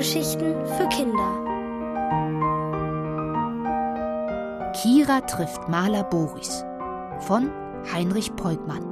[0.00, 1.44] Hörgeschichten für Kinder.
[4.72, 6.64] Kira trifft Maler Boris
[7.18, 7.50] von
[7.92, 8.82] Heinrich Peugmann.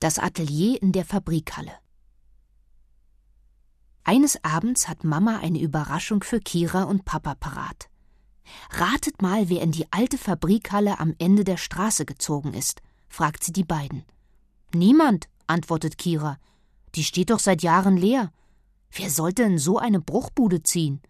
[0.00, 1.81] Das Atelier in der Fabrikhalle.
[4.04, 7.88] Eines Abends hat Mama eine Überraschung für Kira und Papa parat.
[8.70, 13.52] Ratet mal, wer in die alte Fabrikhalle am Ende der Straße gezogen ist, fragt sie
[13.52, 14.04] die beiden.
[14.74, 16.38] Niemand, antwortet Kira.
[16.94, 18.32] Die steht doch seit Jahren leer.
[18.90, 21.00] Wer sollte in so eine Bruchbude ziehen?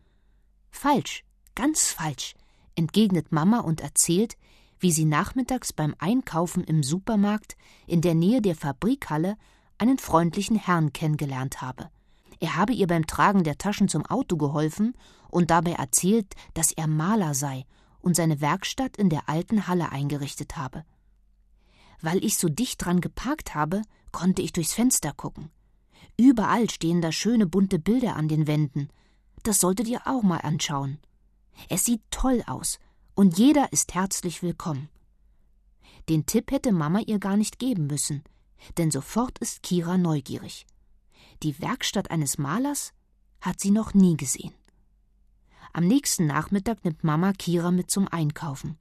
[0.71, 2.35] Falsch, ganz falsch,
[2.75, 4.37] entgegnet Mama und erzählt,
[4.79, 7.57] wie sie nachmittags beim Einkaufen im Supermarkt
[7.87, 9.37] in der Nähe der Fabrikhalle
[9.79, 11.89] einen freundlichen Herrn kennengelernt habe.
[12.43, 14.95] Er habe ihr beim Tragen der Taschen zum Auto geholfen
[15.29, 17.67] und dabei erzählt, dass er Maler sei
[18.01, 20.84] und seine Werkstatt in der alten Halle eingerichtet habe.
[22.01, 25.53] Weil ich so dicht dran geparkt habe, konnte ich durchs Fenster gucken.
[26.19, 28.89] Überall stehen da schöne bunte Bilder an den Wänden.
[29.45, 30.99] Das solltet ihr auch mal anschauen.
[31.69, 32.81] Es sieht toll aus
[33.15, 34.89] und jeder ist herzlich willkommen.
[36.09, 38.25] Den Tipp hätte Mama ihr gar nicht geben müssen,
[38.79, 40.67] denn sofort ist Kira neugierig.
[41.43, 42.93] Die Werkstatt eines Malers
[43.41, 44.55] hat sie noch nie gesehen.
[45.73, 48.79] Am nächsten Nachmittag nimmt Mama Kira mit zum Einkaufen.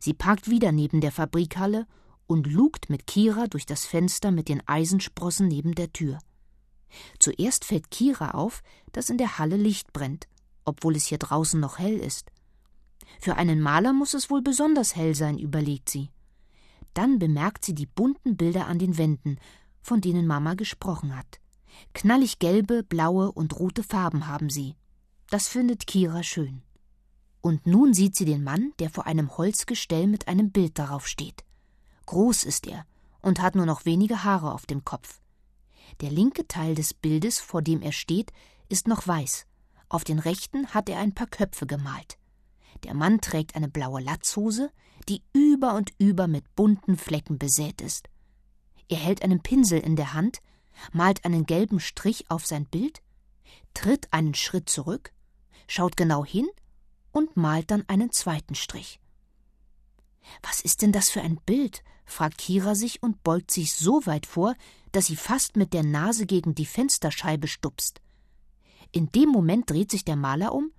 [0.00, 1.86] Sie parkt wieder neben der Fabrikhalle
[2.26, 6.18] und lugt mit Kira durch das Fenster mit den Eisensprossen neben der Tür.
[7.20, 10.26] Zuerst fällt Kira auf, dass in der Halle Licht brennt,
[10.64, 12.32] obwohl es hier draußen noch hell ist.
[13.20, 16.10] Für einen Maler muss es wohl besonders hell sein, überlegt sie.
[16.94, 19.38] Dann bemerkt sie die bunten Bilder an den Wänden,
[19.80, 21.40] von denen Mama gesprochen hat.
[21.92, 24.76] Knallig gelbe, blaue und rote Farben haben sie.
[25.30, 26.62] Das findet Kira schön.
[27.40, 31.44] Und nun sieht sie den Mann, der vor einem Holzgestell mit einem Bild darauf steht.
[32.06, 32.86] Groß ist er
[33.22, 35.20] und hat nur noch wenige Haare auf dem Kopf.
[36.00, 38.32] Der linke Teil des Bildes, vor dem er steht,
[38.68, 39.46] ist noch weiß.
[39.88, 42.18] Auf den rechten hat er ein paar Köpfe gemalt.
[42.84, 44.70] Der Mann trägt eine blaue Latzhose,
[45.08, 48.08] die über und über mit bunten Flecken besät ist.
[48.88, 50.40] Er hält einen Pinsel in der Hand,
[50.92, 53.02] malt einen gelben Strich auf sein Bild,
[53.74, 55.12] tritt einen Schritt zurück,
[55.66, 56.48] schaut genau hin
[57.12, 59.00] und malt dann einen zweiten Strich.
[60.42, 61.82] Was ist denn das für ein Bild?
[62.06, 64.54] fragt Kira sich und beugt sich so weit vor,
[64.92, 68.00] dass sie fast mit der Nase gegen die Fensterscheibe stupst.
[68.92, 70.70] In dem Moment dreht sich der Maler um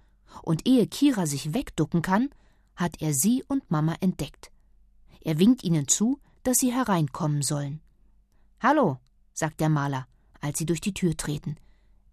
[0.44, 2.30] und ehe Kira sich wegducken kann,
[2.76, 4.52] hat er sie und Mama entdeckt.
[5.22, 7.82] Er winkt ihnen zu, dass sie hereinkommen sollen.
[8.60, 9.00] Hallo,
[9.36, 10.08] sagt der Maler,
[10.42, 11.58] als sie durch die Tür treten.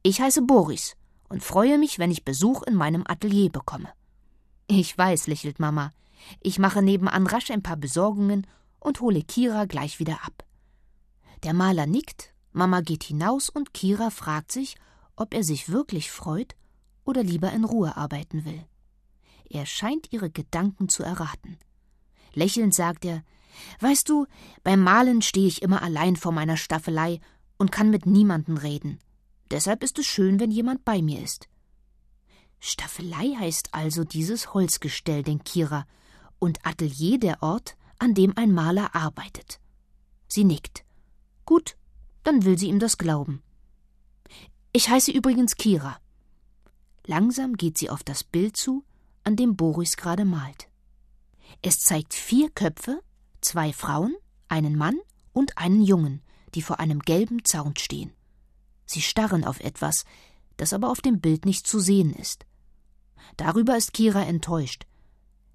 [0.03, 0.97] Ich heiße Boris
[1.29, 3.89] und freue mich, wenn ich Besuch in meinem Atelier bekomme.
[4.67, 5.93] Ich weiß, lächelt Mama.
[6.41, 8.47] Ich mache nebenan rasch ein paar Besorgungen
[8.81, 10.45] und hole Kira gleich wieder ab.
[11.45, 14.77] Der Maler nickt, Mama geht hinaus und Kira fragt sich,
[15.17, 16.57] ob er sich wirklich freut
[17.05, 18.65] oder lieber in Ruhe arbeiten will.
[19.49, 21.59] Er scheint ihre Gedanken zu erraten.
[22.35, 23.23] Lächelnd sagt er
[23.81, 24.27] Weißt du,
[24.63, 27.21] beim Malen stehe ich immer allein vor meiner Staffelei
[27.59, 28.99] und kann mit niemandem reden.
[29.51, 31.49] Deshalb ist es schön, wenn jemand bei mir ist.
[32.61, 35.87] Staffelei heißt also dieses Holzgestell, denkt Kira,
[36.39, 39.61] und Atelier der Ort, an dem ein Maler arbeitet.
[40.27, 40.85] Sie nickt.
[41.45, 41.77] Gut,
[42.23, 43.43] dann will sie ihm das glauben.
[44.73, 45.99] Ich heiße übrigens Kira.
[47.05, 48.85] Langsam geht sie auf das Bild zu,
[49.25, 50.69] an dem Boris gerade malt.
[51.61, 53.03] Es zeigt vier Köpfe,
[53.43, 54.15] zwei Frauen,
[54.49, 54.99] einen Mann
[55.33, 56.23] und einen Jungen,
[56.55, 58.13] die vor einem gelben Zaun stehen.
[58.87, 60.05] Sie starren auf etwas,
[60.57, 62.47] das aber auf dem Bild nicht zu sehen ist.
[63.37, 64.87] Darüber ist Kira enttäuscht.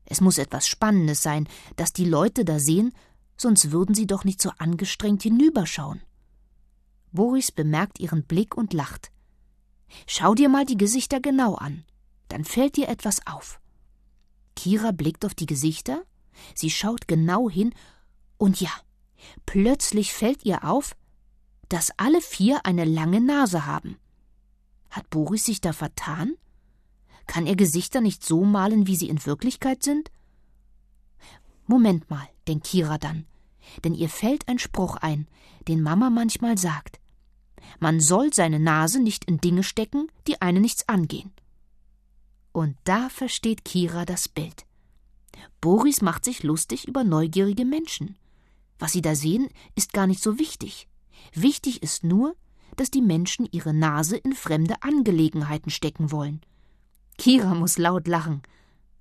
[0.06, 2.94] Es muss etwas Spannendes sein, das die Leute da sehen,
[3.36, 6.02] sonst würden sie doch nicht so angestrengt hinüberschauen.
[7.12, 9.12] Boris bemerkt ihren Blick und lacht.
[10.06, 11.86] Schau dir mal die Gesichter genau an,
[12.30, 13.60] dann fällt dir etwas auf.
[14.56, 16.04] Kira blickt auf die Gesichter,
[16.56, 17.74] sie schaut genau hin,
[18.38, 18.72] und ja,
[19.46, 20.96] plötzlich fällt ihr auf,
[21.70, 23.98] dass alle vier eine lange Nase haben.
[24.90, 26.34] Hat Boris sich da vertan?
[27.26, 30.12] Kann er Gesichter nicht so malen, wie sie in Wirklichkeit sind?
[31.66, 33.26] Moment mal, denkt Kira dann,
[33.84, 35.28] denn ihr fällt ein Spruch ein,
[35.68, 37.02] den Mama manchmal sagt.
[37.80, 41.34] Man soll seine Nase nicht in Dinge stecken, die eine nichts angehen.
[42.54, 44.67] Und da versteht Kira das Bild.
[45.62, 48.18] Boris macht sich lustig über neugierige Menschen.
[48.80, 50.88] Was sie da sehen, ist gar nicht so wichtig.
[51.34, 52.36] Wichtig ist nur,
[52.76, 56.42] dass die Menschen ihre Nase in fremde Angelegenheiten stecken wollen.
[57.18, 58.44] Kira muss laut lachen,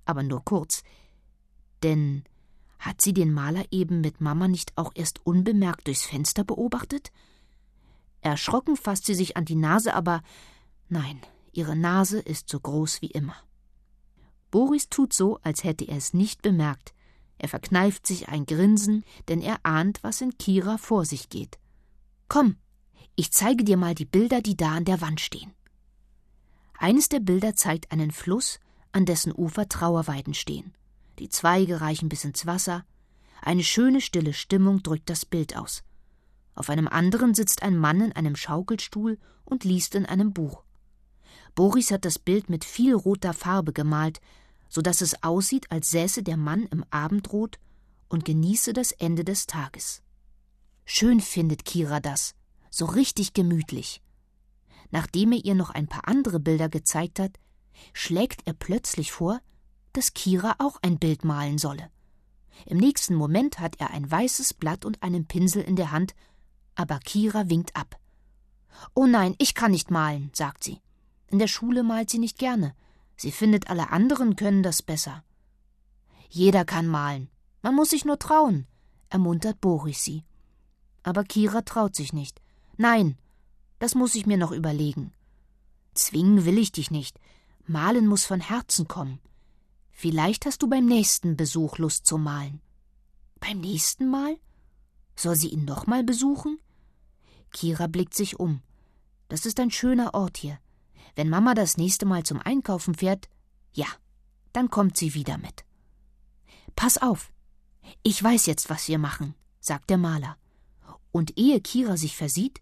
[0.05, 0.83] aber nur kurz.
[1.83, 2.23] Denn
[2.79, 7.11] hat sie den Maler eben mit Mama nicht auch erst unbemerkt durchs Fenster beobachtet?
[8.21, 10.21] Erschrocken fasst sie sich an die Nase, aber
[10.89, 13.35] nein, ihre Nase ist so groß wie immer.
[14.51, 16.93] Boris tut so, als hätte er es nicht bemerkt.
[17.37, 21.59] Er verkneift sich ein Grinsen, denn er ahnt, was in Kira vor sich geht.
[22.27, 22.57] Komm,
[23.15, 25.53] ich zeige dir mal die Bilder, die da an der Wand stehen.
[26.77, 28.59] Eines der Bilder zeigt einen Fluss,
[28.91, 30.73] an dessen Ufer Trauerweiden stehen.
[31.19, 32.85] Die Zweige reichen bis ins Wasser.
[33.41, 35.83] Eine schöne, stille Stimmung drückt das Bild aus.
[36.53, 40.63] Auf einem anderen sitzt ein Mann in einem Schaukelstuhl und liest in einem Buch.
[41.57, 44.21] Boris hat das Bild mit viel roter Farbe gemalt,
[44.69, 47.57] so dass es aussieht, als säße der Mann im Abendrot
[48.09, 50.03] und genieße das Ende des Tages.
[50.85, 52.35] Schön findet Kira das,
[52.69, 54.03] so richtig gemütlich.
[54.91, 57.39] Nachdem er ihr noch ein paar andere Bilder gezeigt hat,
[57.91, 59.41] schlägt er plötzlich vor,
[59.93, 61.89] dass Kira auch ein Bild malen solle.
[62.67, 66.13] Im nächsten Moment hat er ein weißes Blatt und einen Pinsel in der Hand,
[66.75, 67.99] aber Kira winkt ab.
[68.93, 70.81] Oh nein, ich kann nicht malen, sagt sie.
[71.29, 72.75] In der Schule malt sie nicht gerne.
[73.15, 75.23] Sie findet, alle anderen können das besser.
[76.29, 77.29] Jeder kann malen.
[77.61, 78.67] Man muss sich nur trauen,
[79.09, 80.23] ermuntert Boris sie.
[81.03, 82.41] Aber Kira traut sich nicht.
[82.77, 83.17] Nein,
[83.79, 85.11] das muss ich mir noch überlegen.
[85.93, 87.19] Zwingen will ich dich nicht.
[87.65, 89.19] Malen muss von Herzen kommen.
[89.91, 92.61] Vielleicht hast du beim nächsten Besuch Lust zu malen.
[93.39, 94.37] Beim nächsten Mal?
[95.15, 96.59] Soll sie ihn noch mal besuchen?
[97.51, 98.61] Kira blickt sich um.
[99.27, 100.59] Das ist ein schöner Ort hier.
[101.17, 103.27] Wenn Mama das nächste Mal zum Einkaufen fährt,
[103.73, 103.87] ja,
[104.53, 105.65] dann kommt sie wieder mit.
[106.75, 107.33] Pass auf.
[108.03, 110.37] Ich weiß jetzt, was wir machen, sagt der Maler.
[111.11, 112.61] Und ehe Kira sich versieht,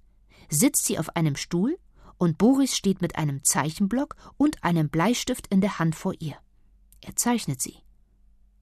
[0.50, 1.78] sitzt sie auf einem Stuhl
[2.18, 6.38] und Boris steht mit einem Zeichenblock und einem Bleistift in der Hand vor ihr.
[7.02, 7.76] Er zeichnet sie.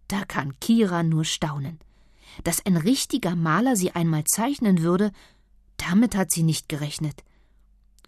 [0.07, 1.77] Da kann Kira nur staunen.
[2.43, 5.11] Dass ein richtiger Maler sie einmal zeichnen würde,
[5.77, 7.23] damit hat sie nicht gerechnet.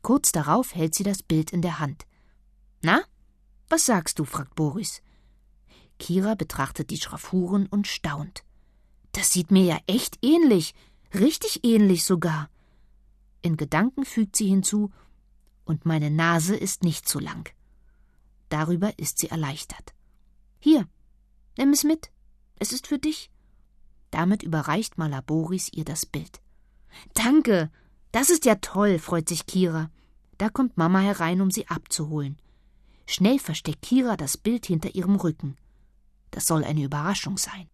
[0.06, 2.06] Kurz darauf hält sie das Bild in der Hand.
[2.84, 3.02] Na,
[3.70, 4.24] was sagst du?
[4.24, 5.02] fragt Boris.
[5.98, 8.44] Kira betrachtet die Schraffuren und staunt.
[9.14, 10.76] Das sieht mir ja echt ähnlich,
[11.12, 12.52] richtig ähnlich sogar.
[13.42, 14.92] In Gedanken fügt sie hinzu,
[15.64, 17.52] und meine Nase ist nicht zu lang.
[18.50, 19.96] Darüber ist sie erleichtert.
[20.60, 20.88] Hier,
[21.58, 22.12] nimm es mit.
[22.60, 23.32] Es ist für dich.
[24.12, 26.42] Damit überreicht Malaboris ihr das Bild.
[27.16, 27.72] Danke.
[28.16, 29.92] Das ist ja toll, freut sich Kira.
[30.38, 32.40] Da kommt Mama herein, um sie abzuholen.
[33.06, 35.58] Schnell versteckt Kira das Bild hinter ihrem Rücken.
[36.32, 37.68] Das soll eine Überraschung sein.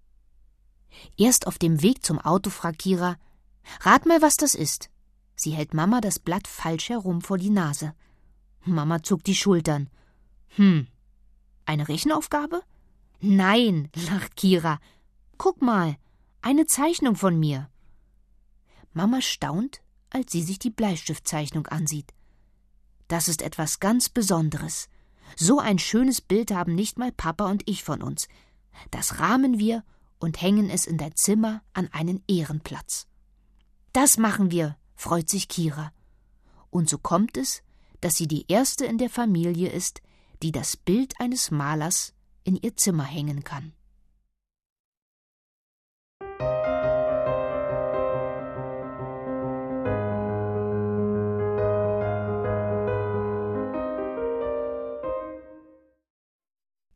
[1.16, 3.18] Erst auf dem Weg zum Auto fragt Kira:
[3.82, 4.90] Rat mal, was das ist.
[5.36, 7.94] Sie hält Mama das Blatt falsch herum vor die Nase.
[8.66, 9.92] Mama zuckt die Schultern.
[10.56, 10.88] Hm.
[11.68, 12.64] Eine Rechenaufgabe?
[13.20, 14.80] Nein, lacht Kira.
[15.38, 15.98] Guck mal,
[16.42, 17.70] eine Zeichnung von mir.
[18.92, 22.14] Mama staunt, als sie sich die Bleistiftzeichnung ansieht.
[23.08, 24.88] Das ist etwas ganz Besonderes.
[25.36, 28.28] So ein schönes Bild haben nicht mal Papa und ich von uns.
[28.92, 29.84] Das rahmen wir
[30.20, 33.08] und hängen es in dein Zimmer an einen Ehrenplatz.
[33.94, 35.92] Das machen wir, freut sich Kira.
[36.70, 37.64] Und so kommt es,
[38.00, 40.02] dass sie die erste in der Familie ist,
[40.42, 42.14] die das Bild eines Malers
[42.44, 43.74] in ihr Zimmer hängen kann.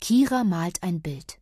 [0.02, 1.40] Kira malt ein Bild.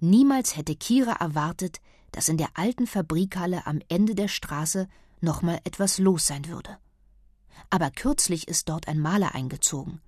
[0.00, 1.80] Niemals hätte Kira erwartet,
[2.12, 4.88] dass in der alten Fabrikhalle am Ende der Straße
[5.20, 6.78] noch mal etwas los sein würde.
[7.70, 10.00] Aber kürzlich ist dort ein Maler eingezogen.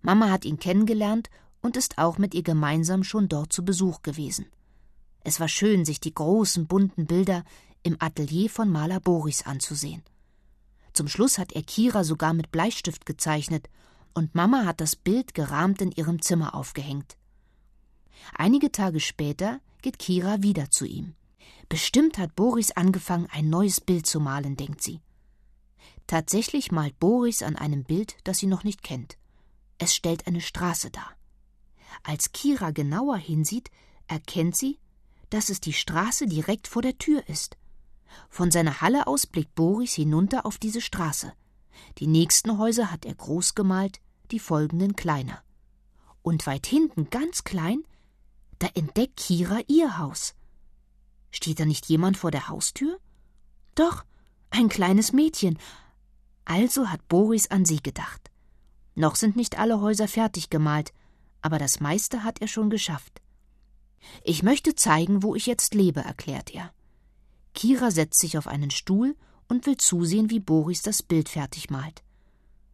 [0.00, 4.46] Mama hat ihn kennengelernt und ist auch mit ihr gemeinsam schon dort zu Besuch gewesen.
[5.20, 7.44] Es war schön, sich die großen bunten Bilder
[7.82, 10.02] im Atelier von Maler Boris anzusehen.
[10.92, 13.68] Zum Schluss hat er Kira sogar mit Bleistift gezeichnet,
[14.14, 17.16] und Mama hat das Bild gerahmt in ihrem Zimmer aufgehängt.
[18.34, 21.14] Einige Tage später geht Kira wieder zu ihm.
[21.68, 25.00] Bestimmt hat Boris angefangen, ein neues Bild zu malen, denkt sie.
[26.06, 29.18] Tatsächlich malt Boris an einem Bild, das sie noch nicht kennt.
[29.78, 31.12] Es stellt eine Straße dar.
[32.02, 33.70] Als Kira genauer hinsieht,
[34.06, 34.78] erkennt sie,
[35.30, 37.58] dass es die Straße direkt vor der Tür ist.
[38.30, 41.32] Von seiner Halle aus blickt Boris hinunter auf diese Straße.
[41.98, 45.42] Die nächsten Häuser hat er groß gemalt, die folgenden kleiner.
[46.22, 47.84] Und weit hinten, ganz klein,
[48.58, 50.34] da entdeckt Kira ihr Haus.
[51.30, 52.98] Steht da nicht jemand vor der Haustür?
[53.74, 54.04] Doch,
[54.50, 55.58] ein kleines Mädchen.
[56.44, 58.30] Also hat Boris an sie gedacht.
[58.94, 60.92] Noch sind nicht alle Häuser fertig gemalt,
[61.40, 63.20] aber das meiste hat er schon geschafft.
[64.24, 66.72] Ich möchte zeigen, wo ich jetzt lebe, erklärt er.
[67.54, 69.16] Kira setzt sich auf einen Stuhl
[69.48, 72.02] und will zusehen, wie Boris das Bild fertig malt.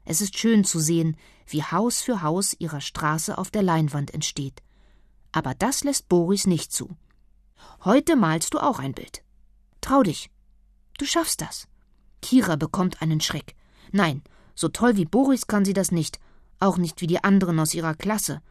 [0.04, 1.16] Es ist schön zu sehen,
[1.46, 4.62] wie Haus für Haus ihrer Straße auf der Leinwand entsteht.
[5.32, 6.96] Aber das lässt Boris nicht zu.
[7.84, 9.22] Heute malst du auch ein Bild.
[9.80, 10.30] Trau dich.
[10.98, 11.68] Du schaffst das.
[12.22, 13.54] Kira bekommt einen Schreck.
[13.92, 14.22] Nein,
[14.54, 16.20] so toll wie Boris kann sie das nicht,
[16.60, 18.42] auch nicht wie die anderen aus ihrer Klasse.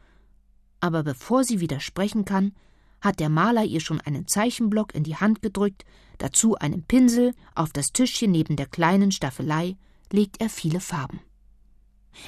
[0.80, 2.54] Aber bevor sie widersprechen kann,
[3.04, 5.84] hat der Maler ihr schon einen Zeichenblock in die Hand gedrückt,
[6.20, 9.76] dazu einen Pinsel, auf das Tischchen neben der kleinen Staffelei
[10.10, 11.20] legt er viele Farben.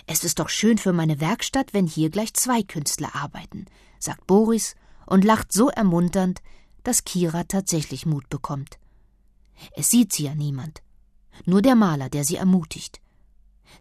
[0.06, 3.68] Es ist doch schön für meine Werkstatt, wenn hier gleich zwei Künstler arbeiten,
[4.00, 6.42] sagt Boris und lacht so ermunternd,
[6.84, 8.78] dass Kira tatsächlich Mut bekommt.
[9.78, 10.82] Es sieht sie ja niemand,
[11.46, 13.00] nur der Maler, der sie ermutigt.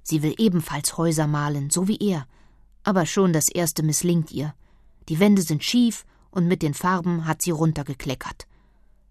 [0.04, 2.28] Sie will ebenfalls Häuser malen, so wie er,
[2.84, 4.54] aber schon das erste misslingt ihr.
[5.08, 6.04] Die Wände sind schief
[6.34, 8.46] und mit den Farben hat sie runtergekleckert.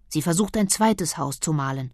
[0.08, 1.90] Sie versucht ein zweites Haus zu malen,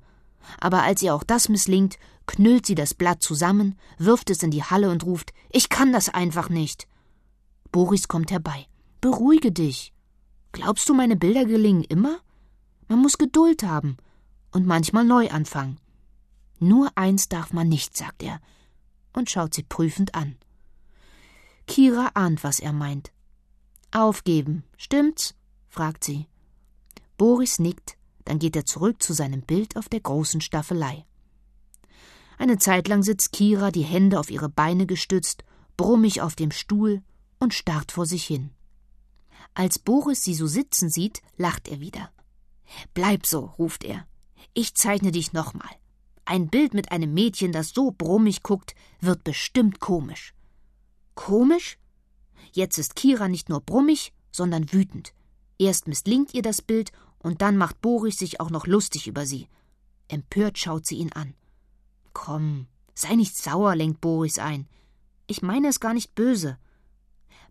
[0.59, 4.65] aber als ihr auch das misslingt, knüllt sie das Blatt zusammen, wirft es in die
[4.65, 6.89] Halle und ruft Ich kann das einfach nicht.
[7.73, 8.67] Boris kommt herbei.
[9.01, 9.93] Beruhige dich.
[10.53, 12.19] Glaubst du, meine Bilder gelingen immer?
[12.89, 13.97] Man muss Geduld haben
[14.51, 15.79] und manchmal neu anfangen.
[16.59, 18.41] Nur eins darf man nicht, sagt er
[19.13, 20.37] und schaut sie prüfend an.
[21.67, 23.13] Kira ahnt, was er meint.
[23.92, 25.35] Aufgeben, stimmt's?
[25.68, 26.26] fragt sie.
[27.16, 31.04] Boris nickt, dann geht er zurück zu seinem Bild auf der großen Staffelei.
[32.38, 35.44] Eine Zeit lang sitzt Kira, die Hände auf ihre Beine gestützt,
[35.76, 37.02] brummig auf dem Stuhl
[37.38, 38.50] und starrt vor sich hin.
[39.54, 42.11] Als Boris sie so sitzen sieht, lacht er wieder.
[42.94, 44.06] Bleib so, ruft er.
[44.54, 45.70] Ich zeichne dich nochmal.
[46.25, 50.32] Ein Bild mit einem Mädchen, das so brummig guckt, wird bestimmt komisch.
[51.16, 51.76] Komisch?
[52.52, 55.12] Jetzt ist Kira nicht nur brummig, sondern wütend.
[55.59, 59.49] Erst misslingt ihr das Bild und dann macht Boris sich auch noch lustig über sie.
[60.09, 61.35] Empört schaut sie ihn an.
[62.12, 64.69] Komm, sei nicht sauer, lenkt Boris ein.
[65.26, 66.59] Ich meine es gar nicht böse.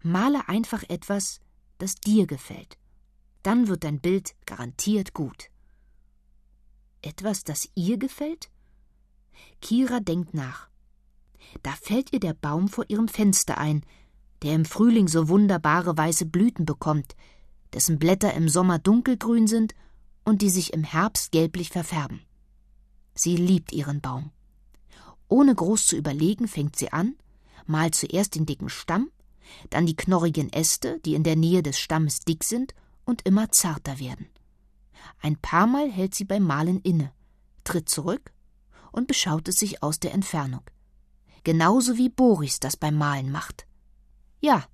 [0.01, 1.39] Male einfach etwas,
[1.77, 2.77] das dir gefällt.
[3.43, 5.49] Dann wird dein Bild garantiert gut.
[7.01, 8.49] Etwas, das ihr gefällt?
[9.61, 10.69] Kira denkt nach.
[11.63, 13.85] Da fällt ihr der Baum vor ihrem Fenster ein,
[14.43, 17.15] der im Frühling so wunderbare weiße Blüten bekommt,
[17.73, 19.75] dessen Blätter im Sommer dunkelgrün sind
[20.23, 22.21] und die sich im Herbst gelblich verfärben.
[23.15, 24.31] Sie liebt ihren Baum.
[25.27, 27.15] Ohne groß zu überlegen, fängt sie an,
[27.65, 29.11] malt zuerst den dicken Stamm,
[29.69, 32.73] dann die knorrigen Äste, die in der Nähe des Stammes dick sind
[33.05, 34.27] und immer zarter werden.
[35.21, 37.11] Ein paar Mal hält sie beim Malen inne,
[37.63, 38.31] tritt zurück
[38.91, 40.63] und beschaut es sich aus der Entfernung.
[41.43, 43.65] Genauso wie Boris das beim Malen macht.
[44.41, 44.65] Ja,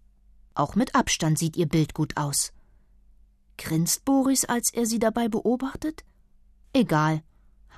[0.54, 2.54] auch mit Abstand sieht ihr Bild gut aus.
[3.58, 6.04] Grinst Boris, als er sie dabei beobachtet?
[6.74, 7.24] Egal.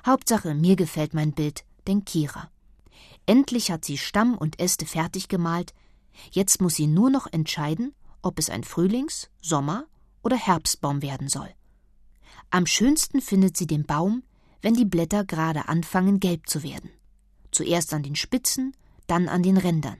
[0.04, 2.50] Hauptsache, mir gefällt mein Bild, denkt Kira.
[3.26, 5.74] Endlich hat sie Stamm und Äste fertig gemalt.
[6.30, 9.86] Jetzt muss sie nur noch entscheiden, ob es ein Frühlings-, Sommer-
[10.22, 11.50] oder Herbstbaum werden soll.
[12.50, 14.22] Am schönsten findet sie den Baum,
[14.62, 16.90] wenn die Blätter gerade anfangen gelb zu werden.
[17.52, 18.74] Zuerst an den Spitzen,
[19.06, 19.98] dann an den Rändern.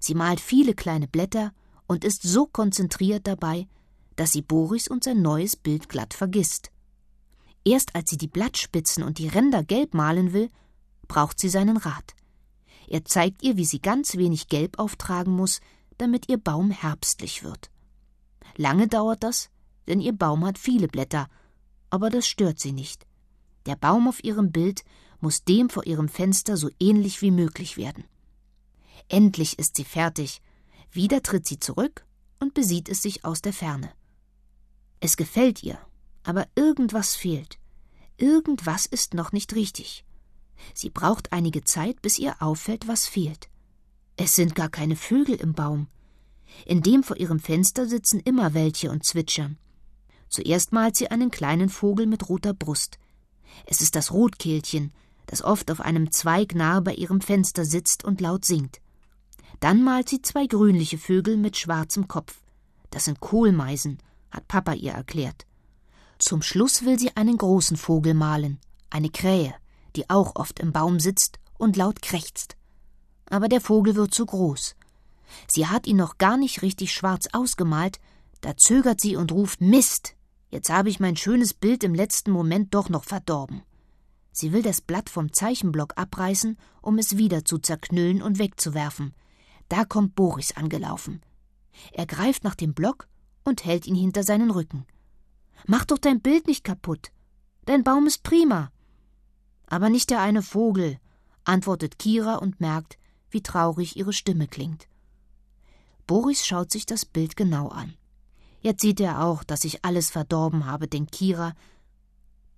[0.00, 1.52] Sie malt viele kleine Blätter
[1.86, 3.66] und ist so konzentriert dabei,
[4.16, 6.70] dass sie Boris und sein neues Bild glatt vergisst.
[7.64, 10.50] Erst als sie die Blattspitzen und die Ränder gelb malen will,
[11.08, 12.14] braucht sie seinen Rat.
[12.88, 15.60] Er zeigt ihr, wie sie ganz wenig Gelb auftragen muss,
[15.98, 17.70] damit ihr Baum herbstlich wird.
[18.56, 19.50] Lange dauert das,
[19.86, 21.28] denn ihr Baum hat viele Blätter,
[21.90, 23.06] aber das stört sie nicht.
[23.66, 24.84] Der Baum auf ihrem Bild
[25.20, 28.04] muss dem vor ihrem Fenster so ähnlich wie möglich werden.
[29.08, 30.40] Endlich ist sie fertig.
[30.90, 32.04] Wieder tritt sie zurück
[32.38, 33.92] und besieht es sich aus der Ferne.
[35.00, 35.78] Es gefällt ihr,
[36.22, 37.58] aber irgendwas fehlt.
[38.16, 40.04] Irgendwas ist noch nicht richtig.
[40.74, 43.48] Sie braucht einige Zeit, bis ihr auffällt, was fehlt.
[44.16, 45.88] Es sind gar keine Vögel im Baum.
[46.66, 49.58] In dem vor ihrem Fenster sitzen immer welche und zwitschern.
[50.28, 52.98] Zuerst malt sie einen kleinen Vogel mit roter Brust.
[53.66, 54.92] Es ist das Rotkehlchen,
[55.26, 58.81] das oft auf einem Zweig nahe bei ihrem Fenster sitzt und laut singt.
[59.62, 62.42] Dann malt sie zwei grünliche Vögel mit schwarzem Kopf.
[62.90, 63.98] Das sind Kohlmeisen,
[64.32, 65.46] hat Papa ihr erklärt.
[66.18, 68.58] Zum Schluss will sie einen großen Vogel malen,
[68.90, 69.54] eine Krähe,
[69.94, 72.56] die auch oft im Baum sitzt und laut krächzt.
[73.26, 74.74] Aber der Vogel wird zu groß.
[75.46, 78.00] Sie hat ihn noch gar nicht richtig schwarz ausgemalt,
[78.40, 80.16] da zögert sie und ruft Mist.
[80.50, 83.62] Jetzt habe ich mein schönes Bild im letzten Moment doch noch verdorben.
[84.32, 89.14] Sie will das Blatt vom Zeichenblock abreißen, um es wieder zu zerknüllen und wegzuwerfen.
[89.72, 91.22] Da kommt Boris angelaufen.
[91.92, 93.08] Er greift nach dem Block
[93.42, 94.84] und hält ihn hinter seinen Rücken.
[95.66, 97.10] Mach doch dein Bild nicht kaputt.
[97.64, 98.70] Dein Baum ist prima.
[99.64, 100.98] Aber nicht der eine Vogel,
[101.44, 102.98] antwortet Kira und merkt,
[103.30, 104.88] wie traurig ihre Stimme klingt.
[106.06, 107.94] Boris schaut sich das Bild genau an.
[108.60, 111.54] Jetzt sieht er auch, dass ich alles verdorben habe, denkt Kira.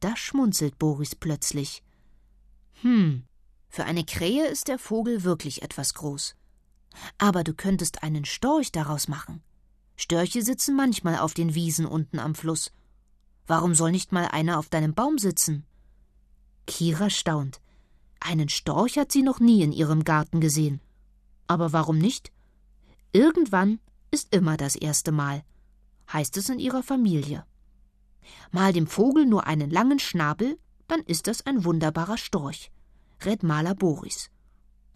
[0.01, 1.85] Da schmunzelt Boris plötzlich.
[2.83, 3.23] Hm,
[3.69, 6.35] für eine Krähe ist der Vogel wirklich etwas groß.
[7.19, 9.43] Aber du könntest einen Storch daraus machen.
[9.97, 12.73] Störche sitzen manchmal auf den Wiesen unten am Fluss.
[13.47, 15.65] Warum soll nicht mal einer auf deinem Baum sitzen?
[16.67, 17.61] Kira staunt.
[18.21, 20.81] Einen Storch hat sie noch nie in ihrem Garten gesehen.
[21.47, 22.33] Aber warum nicht?
[23.13, 25.45] Irgendwann ist immer das erste Mal,
[26.13, 27.45] heißt es in ihrer Familie.
[28.51, 30.59] Mal dem Vogel nur einen langen Schnabel,
[30.89, 32.71] dann ist das ein wunderbarer Storch,
[33.25, 34.31] rät Maler Boris.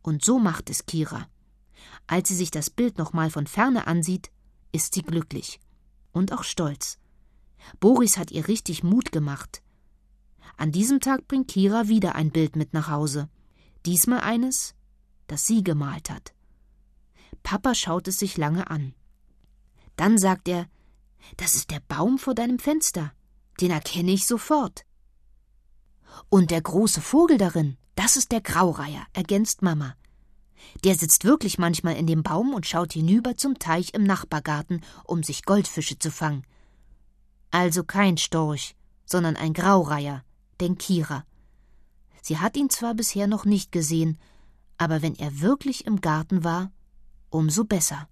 [0.02, 1.28] Und so macht es Kira.
[2.06, 4.30] Als sie sich das Bild nochmal von ferne ansieht,
[4.72, 5.60] ist sie glücklich
[6.12, 6.98] und auch stolz.
[7.80, 9.62] Boris hat ihr richtig Mut gemacht.
[10.56, 13.28] An diesem Tag bringt Kira wieder ein Bild mit nach Hause.
[13.86, 14.74] Diesmal eines,
[15.26, 16.34] das sie gemalt hat.
[17.42, 18.94] Papa schaut es sich lange an.
[19.96, 20.66] Dann sagt er,
[21.36, 23.12] das ist der Baum vor deinem Fenster.
[23.60, 24.84] Den erkenne ich sofort.
[26.28, 29.94] Und der große Vogel darin, das ist der Graureiher, ergänzt Mama.
[30.84, 35.22] Der sitzt wirklich manchmal in dem Baum und schaut hinüber zum Teich im Nachbargarten, um
[35.22, 36.44] sich Goldfische zu fangen.
[37.50, 38.74] Also kein Storch,
[39.04, 40.24] sondern ein Graureiher,
[40.60, 41.24] denkt Kira.
[42.22, 44.18] Sie hat ihn zwar bisher noch nicht gesehen,
[44.76, 46.70] aber wenn er wirklich im Garten war,
[47.30, 48.08] umso besser.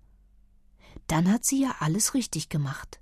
[1.06, 3.00] Dann hat sie ja alles richtig gemacht.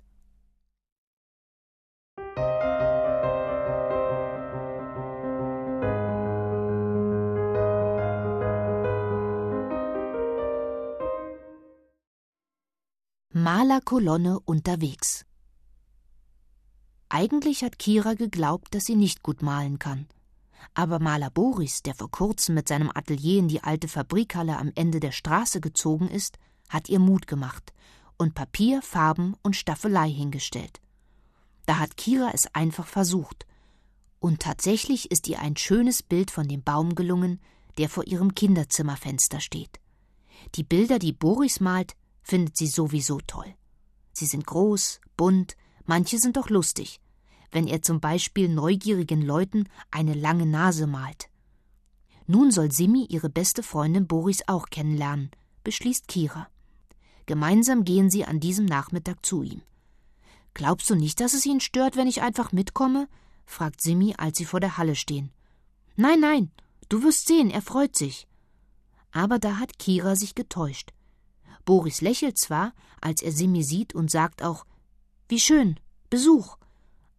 [13.45, 15.23] Malerkolonne unterwegs.
[17.09, 20.07] Eigentlich hat Kira geglaubt, dass sie nicht gut malen kann.
[20.73, 24.99] Aber Maler Boris, der vor kurzem mit seinem Atelier in die alte Fabrikhalle am Ende
[24.99, 27.71] der Straße gezogen ist, hat ihr Mut gemacht
[28.17, 30.81] und Papier, Farben und Staffelei hingestellt.
[31.67, 33.45] Da hat Kira es einfach versucht.
[34.17, 37.39] Und tatsächlich ist ihr ein schönes Bild von dem Baum gelungen,
[37.77, 39.79] der vor ihrem Kinderzimmerfenster steht.
[40.55, 43.55] Die Bilder, die Boris malt, findet sie sowieso toll.
[44.11, 46.99] Sie sind groß, bunt, manche sind auch lustig,
[47.51, 51.29] wenn er zum Beispiel neugierigen Leuten eine lange Nase malt.
[52.25, 55.29] Nun soll Simi ihre beste Freundin Boris auch kennenlernen,
[55.63, 56.47] beschließt Kira.
[57.27, 59.61] Gemeinsam gehen sie an diesem Nachmittag zu ihm.
[60.55, 63.07] Glaubst du nicht, dass es ihn stört, wenn ich einfach mitkomme?
[63.45, 65.31] fragt Simi, als sie vor der Halle stehen.
[65.95, 66.51] Nein, nein,
[66.89, 68.27] du wirst sehen, er freut sich.
[69.11, 70.94] Aber da hat Kira sich getäuscht.
[71.65, 74.65] Boris lächelt zwar, als er Simi sieht und sagt auch
[75.27, 76.57] Wie schön, Besuch,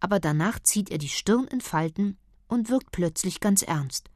[0.00, 2.16] aber danach zieht er die Stirn in Falten
[2.48, 4.10] und wirkt plötzlich ganz ernst.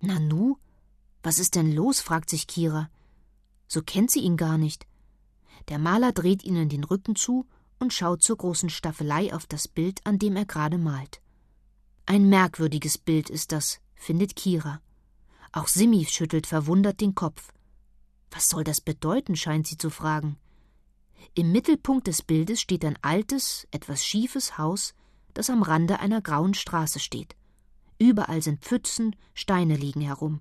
[0.00, 0.56] Nanu?
[1.22, 2.00] Was ist denn los?
[2.00, 2.90] fragt sich Kira.
[3.68, 4.86] So kennt sie ihn gar nicht.
[5.68, 7.46] Der Maler dreht ihnen den Rücken zu
[7.78, 11.20] und schaut zur großen Staffelei auf das Bild, an dem er gerade malt.
[12.06, 14.80] Ein merkwürdiges Bild ist das, findet Kira.
[15.52, 17.52] Auch Simi schüttelt verwundert den Kopf.
[18.30, 20.38] Was soll das bedeuten, scheint sie zu fragen.
[21.34, 24.94] Im Mittelpunkt des Bildes steht ein altes, etwas schiefes Haus,
[25.34, 27.36] das am Rande einer grauen Straße steht.
[27.98, 30.40] Überall sind Pfützen, Steine liegen herum.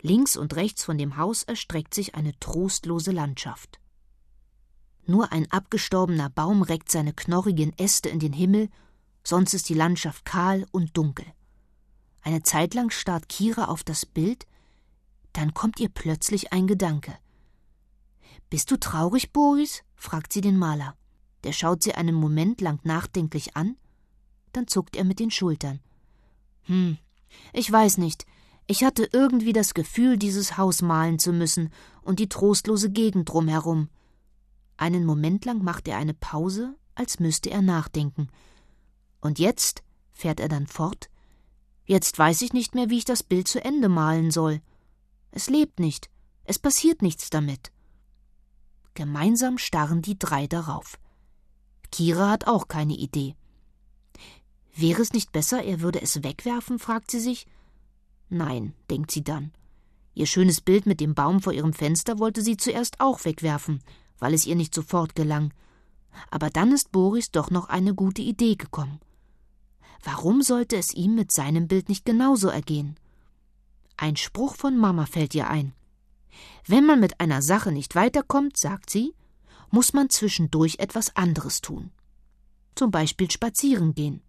[0.00, 3.80] Links und rechts von dem Haus erstreckt sich eine trostlose Landschaft.
[5.06, 8.68] Nur ein abgestorbener Baum reckt seine knorrigen Äste in den Himmel,
[9.24, 11.26] sonst ist die Landschaft kahl und dunkel.
[12.20, 14.46] Eine Zeit lang starrt Kira auf das Bild,
[15.32, 17.16] dann kommt ihr plötzlich ein Gedanke.
[18.50, 19.82] Bist du traurig, Boris?
[19.94, 20.94] fragt sie den Maler.
[21.44, 23.76] Der schaut sie einen Moment lang nachdenklich an,
[24.52, 25.80] dann zuckt er mit den Schultern.
[26.62, 26.98] Hm,
[27.52, 28.26] ich weiß nicht.
[28.66, 31.70] Ich hatte irgendwie das Gefühl, dieses Haus malen zu müssen
[32.02, 33.88] und die trostlose Gegend drumherum.
[34.76, 38.28] Einen Moment lang macht er eine Pause, als müsste er nachdenken.
[39.20, 41.10] Und jetzt, fährt er dann fort,
[41.84, 44.60] jetzt weiß ich nicht mehr, wie ich das Bild zu Ende malen soll.
[45.32, 46.08] Es lebt nicht,
[46.44, 47.72] es passiert nichts damit.
[48.94, 50.98] Gemeinsam starren die drei darauf.
[51.90, 53.34] Kira hat auch keine Idee.
[54.74, 56.78] Wäre es nicht besser, er würde es wegwerfen?
[56.78, 57.46] fragt sie sich.
[58.28, 59.52] Nein, denkt sie dann.
[60.14, 63.82] Ihr schönes Bild mit dem Baum vor ihrem Fenster wollte sie zuerst auch wegwerfen,
[64.18, 65.54] weil es ihr nicht sofort gelang.
[66.30, 69.00] Aber dann ist Boris doch noch eine gute Idee gekommen.
[70.02, 72.96] Warum sollte es ihm mit seinem Bild nicht genauso ergehen?
[73.96, 75.74] Ein Spruch von Mama fällt ihr ein.
[76.66, 79.14] Wenn man mit einer Sache nicht weiterkommt, sagt sie,
[79.70, 81.90] muss man zwischendurch etwas anderes tun.
[82.74, 84.22] Zum Beispiel spazieren gehen.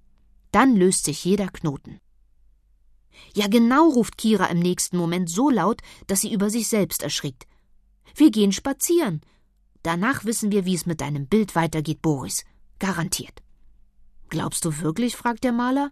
[0.51, 1.99] Dann löst sich jeder Knoten.
[3.35, 7.47] Ja, genau, ruft Kira im nächsten Moment so laut, dass sie über sich selbst erschrickt.
[8.15, 9.21] Wir gehen spazieren.
[9.81, 12.43] Danach wissen wir, wie es mit deinem Bild weitergeht, Boris.
[12.79, 13.41] Garantiert.
[14.29, 15.15] Glaubst du wirklich?
[15.15, 15.91] fragt der Maler.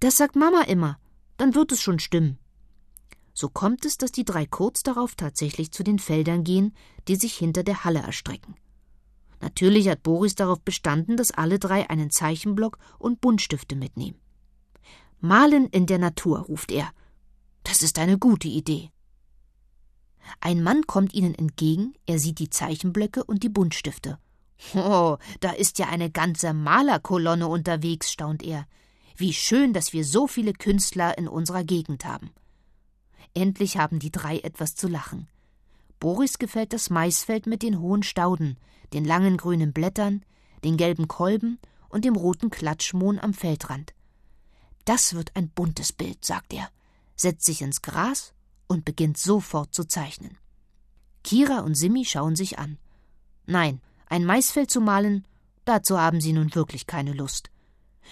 [0.00, 0.98] Das sagt Mama immer.
[1.36, 2.38] Dann wird es schon stimmen.
[3.34, 6.74] So kommt es, dass die drei kurz darauf tatsächlich zu den Feldern gehen,
[7.08, 8.54] die sich hinter der Halle erstrecken.
[9.40, 14.18] Natürlich hat Boris darauf bestanden, dass alle drei einen Zeichenblock und Buntstifte mitnehmen.
[15.20, 16.90] Malen in der Natur, ruft er.
[17.64, 18.90] Das ist eine gute Idee.
[20.40, 24.18] Ein Mann kommt ihnen entgegen, er sieht die Zeichenblöcke und die Buntstifte.
[24.74, 28.66] Oh, da ist ja eine ganze Malerkolonne unterwegs, staunt er.
[29.16, 32.30] Wie schön, dass wir so viele Künstler in unserer Gegend haben.
[33.34, 35.28] Endlich haben die drei etwas zu lachen.
[36.00, 38.56] Boris gefällt das Maisfeld mit den hohen Stauden,
[38.92, 40.24] den langen grünen Blättern,
[40.62, 43.94] den gelben Kolben und dem roten Klatschmohn am Feldrand.
[44.84, 46.68] Das wird ein buntes Bild, sagt er,
[47.16, 48.34] setzt sich ins Gras
[48.66, 50.36] und beginnt sofort zu zeichnen.
[51.22, 52.78] Kira und Simi schauen sich an.
[53.46, 55.26] Nein, ein Maisfeld zu malen,
[55.64, 57.50] dazu haben sie nun wirklich keine Lust.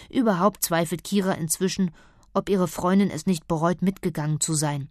[0.09, 1.91] Überhaupt zweifelt Kira inzwischen,
[2.33, 4.89] ob ihre Freundin es nicht bereut, mitgegangen zu sein.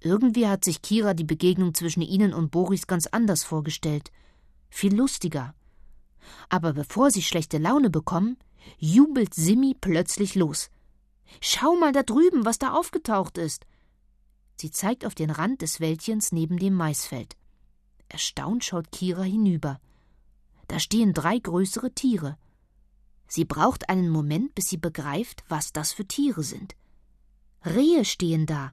[0.00, 4.12] Irgendwie hat sich Kira die Begegnung zwischen ihnen und Boris ganz anders vorgestellt.
[4.70, 5.54] Viel lustiger.
[6.48, 8.36] Aber bevor sie schlechte Laune bekommen,
[8.78, 10.70] jubelt Simi plötzlich los.
[11.40, 13.66] Schau mal da drüben, was da aufgetaucht ist.
[14.56, 17.36] Sie zeigt auf den Rand des Wäldchens neben dem Maisfeld.
[18.08, 19.80] Erstaunt schaut Kira hinüber.
[20.68, 22.36] Da stehen drei größere Tiere.
[23.26, 26.74] Sie braucht einen Moment, bis sie begreift, was das für Tiere sind.
[27.64, 28.72] Rehe stehen da.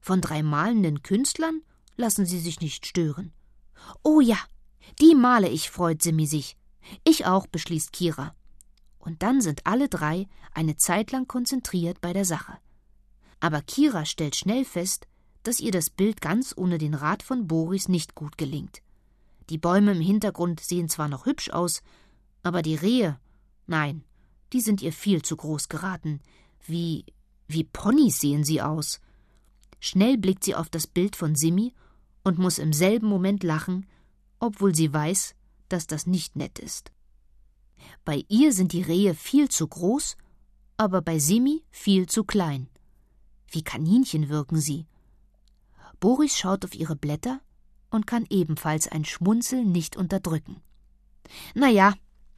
[0.00, 1.62] Von drei malenden Künstlern
[1.96, 3.32] lassen sie sich nicht stören.
[4.02, 4.38] Oh ja,
[5.00, 6.56] die male ich, freut Simi sich.
[7.04, 8.34] Ich auch, beschließt Kira
[9.08, 12.58] und dann sind alle drei eine Zeit lang konzentriert bei der Sache.
[13.40, 15.06] Aber Kira stellt schnell fest,
[15.44, 18.82] dass ihr das Bild ganz ohne den Rat von Boris nicht gut gelingt.
[19.48, 21.82] Die Bäume im Hintergrund sehen zwar noch hübsch aus,
[22.42, 23.18] aber die Rehe,
[23.66, 24.04] nein,
[24.52, 26.20] die sind ihr viel zu groß geraten.
[26.66, 27.06] Wie,
[27.46, 29.00] wie Ponys sehen sie aus.
[29.80, 31.74] Schnell blickt sie auf das Bild von Simi
[32.24, 33.86] und muss im selben Moment lachen,
[34.40, 35.34] obwohl sie weiß,
[35.68, 36.92] dass das nicht nett ist.
[38.04, 40.16] Bei ihr sind die Rehe viel zu groß,
[40.76, 42.68] aber bei Simi viel zu klein.
[43.50, 44.86] Wie Kaninchen wirken sie.
[46.00, 47.40] Boris schaut auf ihre Blätter
[47.90, 50.60] und kann ebenfalls ein Schmunzeln nicht unterdrücken.
[51.54, 51.94] Na ja,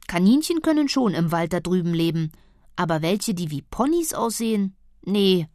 [0.07, 2.31] Kaninchen können schon im Wald da drüben leben,
[2.75, 4.75] aber welche, die wie Ponys aussehen?
[5.03, 5.47] Nee,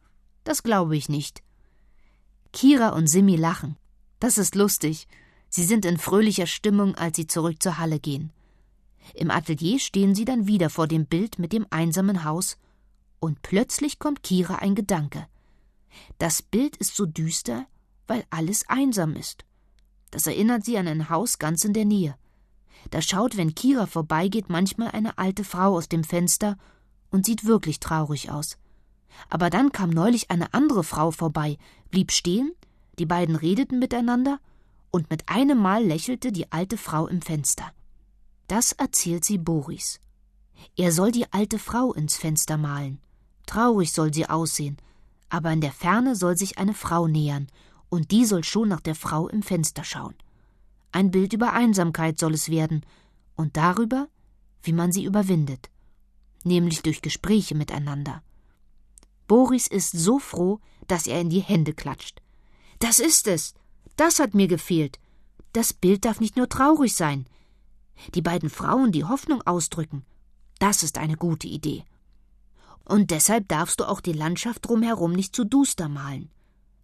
[0.43, 1.43] das glaube ich nicht.
[2.53, 3.77] Kira und Simi lachen.
[4.19, 5.07] Das ist lustig.
[5.49, 8.31] Sie sind in fröhlicher Stimmung, als sie zurück zur Halle gehen.
[9.13, 12.57] Im Atelier stehen sie dann wieder vor dem Bild mit dem einsamen Haus,
[13.19, 15.27] und plötzlich kommt Kira ein Gedanke.
[16.19, 17.65] Das Bild ist so düster,
[18.05, 19.45] weil alles einsam ist.
[20.11, 22.15] Das erinnert sie an ein Haus ganz in der Nähe.
[22.91, 26.57] Da schaut, wenn Kira vorbeigeht, manchmal eine alte Frau aus dem Fenster
[27.09, 28.57] und sieht wirklich traurig aus.
[29.29, 31.57] Aber dann kam neulich eine andere Frau vorbei,
[31.89, 32.51] blieb stehen,
[32.99, 34.39] die beiden redeten miteinander,
[34.91, 37.71] und mit einem Mal lächelte die alte Frau im Fenster.
[38.47, 39.99] Das erzählt sie Boris.
[40.75, 42.99] Er soll die alte Frau ins Fenster malen.
[43.45, 44.77] Traurig soll sie aussehen,
[45.29, 47.47] aber in der Ferne soll sich eine Frau nähern,
[47.89, 50.15] und die soll schon nach der Frau im Fenster schauen.
[50.91, 52.85] Ein Bild über Einsamkeit soll es werden,
[53.35, 54.07] und darüber,
[54.63, 55.69] wie man sie überwindet,
[56.43, 58.23] nämlich durch Gespräche miteinander.
[59.27, 62.21] Boris ist so froh, dass er in die Hände klatscht.
[62.79, 63.53] Das ist es.
[63.95, 64.99] Das hat mir gefehlt.
[65.53, 67.25] Das Bild darf nicht nur traurig sein,
[68.13, 70.05] die beiden Frauen, die Hoffnung ausdrücken.
[70.59, 71.83] Das ist eine gute Idee.
[72.85, 76.29] Und deshalb darfst du auch die Landschaft drumherum nicht zu duster malen.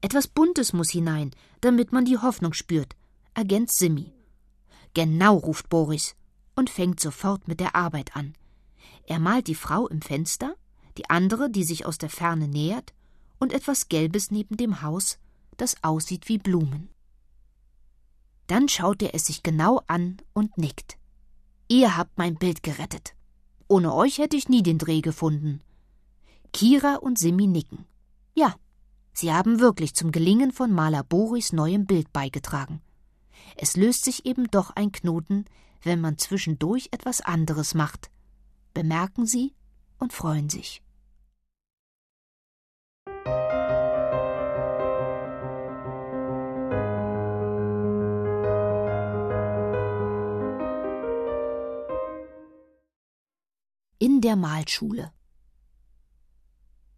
[0.01, 2.95] Etwas Buntes muss hinein, damit man die Hoffnung spürt,
[3.33, 4.11] ergänzt Simi.
[4.93, 6.15] Genau, ruft Boris
[6.55, 8.35] und fängt sofort mit der Arbeit an.
[9.05, 10.55] Er malt die Frau im Fenster,
[10.97, 12.93] die andere, die sich aus der Ferne nähert,
[13.39, 15.19] und etwas Gelbes neben dem Haus,
[15.57, 16.89] das aussieht wie Blumen.
[18.47, 20.97] Dann schaut er es sich genau an und nickt.
[21.67, 23.15] Ihr habt mein Bild gerettet.
[23.67, 25.61] Ohne euch hätte ich nie den Dreh gefunden.
[26.51, 27.85] Kira und Simi nicken.
[28.35, 28.55] Ja,
[29.13, 32.81] sie haben wirklich zum Gelingen von Maler Boris neuem Bild beigetragen.
[33.55, 35.45] Es löst sich eben doch ein Knoten,
[35.81, 38.11] wenn man zwischendurch etwas anderes macht.
[38.73, 39.53] Bemerken sie
[39.97, 40.82] und freuen sich.
[54.05, 55.13] In der Malschule.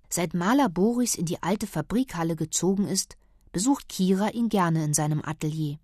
[0.10, 3.15] Seit Maler Boris in die alte Fabrikhalle gezogen ist,
[3.52, 5.78] besucht Kira ihn gerne in seinem Atelier.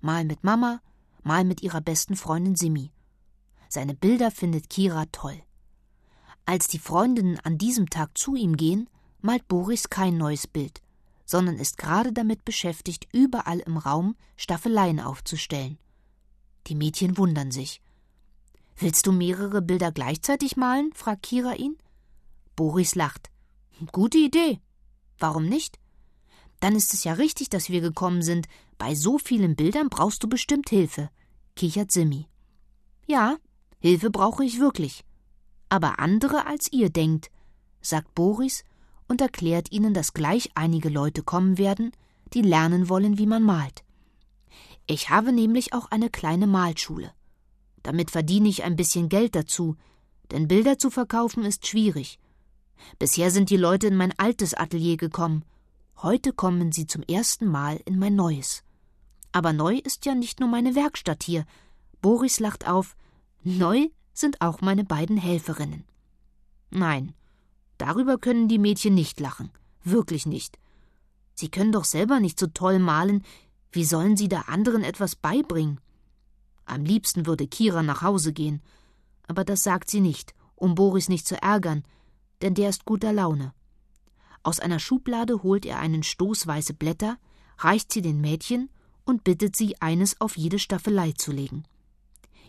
[0.00, 0.80] Mal mit Mama,
[1.24, 2.92] mal mit ihrer besten Freundin Simi.
[3.68, 5.42] Seine Bilder findet Kira toll.
[6.46, 8.88] Als die Freundinnen an diesem Tag zu ihm gehen,
[9.20, 10.80] malt Boris kein neues Bild,
[11.24, 15.80] sondern ist gerade damit beschäftigt, überall im Raum Staffeleien aufzustellen.
[16.68, 17.82] Die Mädchen wundern sich.
[18.76, 20.90] Willst du mehrere Bilder gleichzeitig malen?
[20.94, 21.76] fragt Kira ihn.
[22.56, 23.30] Boris lacht.
[23.92, 24.60] Gute Idee.
[25.18, 25.78] Warum nicht?
[26.60, 28.46] Dann ist es ja richtig, dass wir gekommen sind.
[28.78, 31.10] Bei so vielen Bildern brauchst du bestimmt Hilfe,
[31.56, 32.28] kichert Simi.
[33.06, 33.36] Ja,
[33.80, 35.04] Hilfe brauche ich wirklich.
[35.68, 37.30] Aber andere als ihr denkt,
[37.80, 38.64] sagt Boris
[39.08, 41.92] und erklärt ihnen, dass gleich einige Leute kommen werden,
[42.32, 43.82] die lernen wollen, wie man malt.
[44.86, 47.12] Ich habe nämlich auch eine kleine Malschule.
[47.82, 49.76] Damit verdiene ich ein bisschen Geld dazu,
[50.30, 52.18] denn Bilder zu verkaufen ist schwierig.
[52.98, 55.44] Bisher sind die Leute in mein altes Atelier gekommen.
[55.98, 58.62] Heute kommen sie zum ersten Mal in mein neues.
[59.30, 61.44] Aber neu ist ja nicht nur meine Werkstatt hier.
[62.00, 62.96] Boris lacht auf.
[63.42, 65.84] Neu sind auch meine beiden Helferinnen.
[66.70, 67.14] Nein,
[67.78, 69.50] darüber können die Mädchen nicht lachen.
[69.84, 70.58] Wirklich nicht.
[71.34, 73.24] Sie können doch selber nicht so toll malen.
[73.70, 75.80] Wie sollen sie da anderen etwas beibringen?
[76.64, 78.62] Am liebsten würde Kira nach Hause gehen.
[79.26, 81.84] Aber das sagt sie nicht, um Boris nicht zu ärgern,
[82.40, 83.52] denn der ist guter Laune.
[84.42, 87.18] Aus einer Schublade holt er einen Stoß weiße Blätter,
[87.58, 88.70] reicht sie den Mädchen
[89.04, 91.64] und bittet sie, eines auf jede Staffelei zu legen.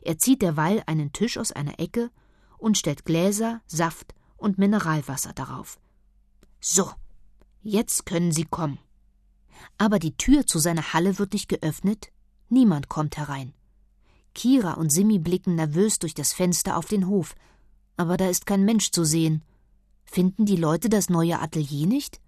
[0.02, 2.12] Er zieht derweil einen Tisch aus einer Ecke
[2.58, 5.80] und stellt Gläser, Saft und Mineralwasser darauf.
[6.60, 6.92] So,
[7.62, 8.80] jetzt können Sie kommen.
[9.78, 12.12] Aber die Tür zu seiner Halle wird nicht geöffnet,
[12.50, 13.54] niemand kommt herein.
[14.34, 17.36] Kira und Simi blicken nervös durch das Fenster auf den Hof,
[17.98, 19.44] aber da ist kein Mensch zu sehen.
[20.06, 22.20] Finden die Leute das neue Atelier nicht?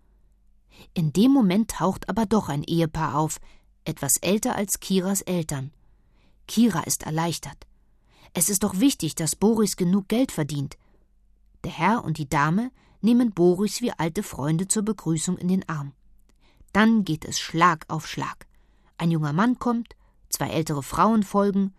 [0.94, 3.40] In dem Moment taucht aber doch ein Ehepaar auf,
[3.86, 5.72] etwas älter als Kiras Eltern.
[6.48, 7.66] Kira ist erleichtert.
[8.34, 10.78] Es ist doch wichtig, dass Boris genug Geld verdient.
[11.64, 15.94] Der Herr und die Dame nehmen Boris wie alte Freunde zur Begrüßung in den Arm.
[16.74, 18.48] Dann geht es Schlag auf Schlag.
[18.98, 19.96] Ein junger Mann kommt,
[20.30, 21.74] zwei ältere Frauen folgen,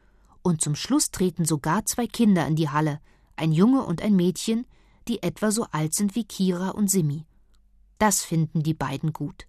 [0.47, 3.01] und zum Schluss treten sogar zwei Kinder in die Halle,
[3.35, 4.65] ein Junge und ein Mädchen,
[5.09, 7.27] die etwa so alt sind wie Kira und Simi.
[7.99, 9.49] Das finden die beiden gut.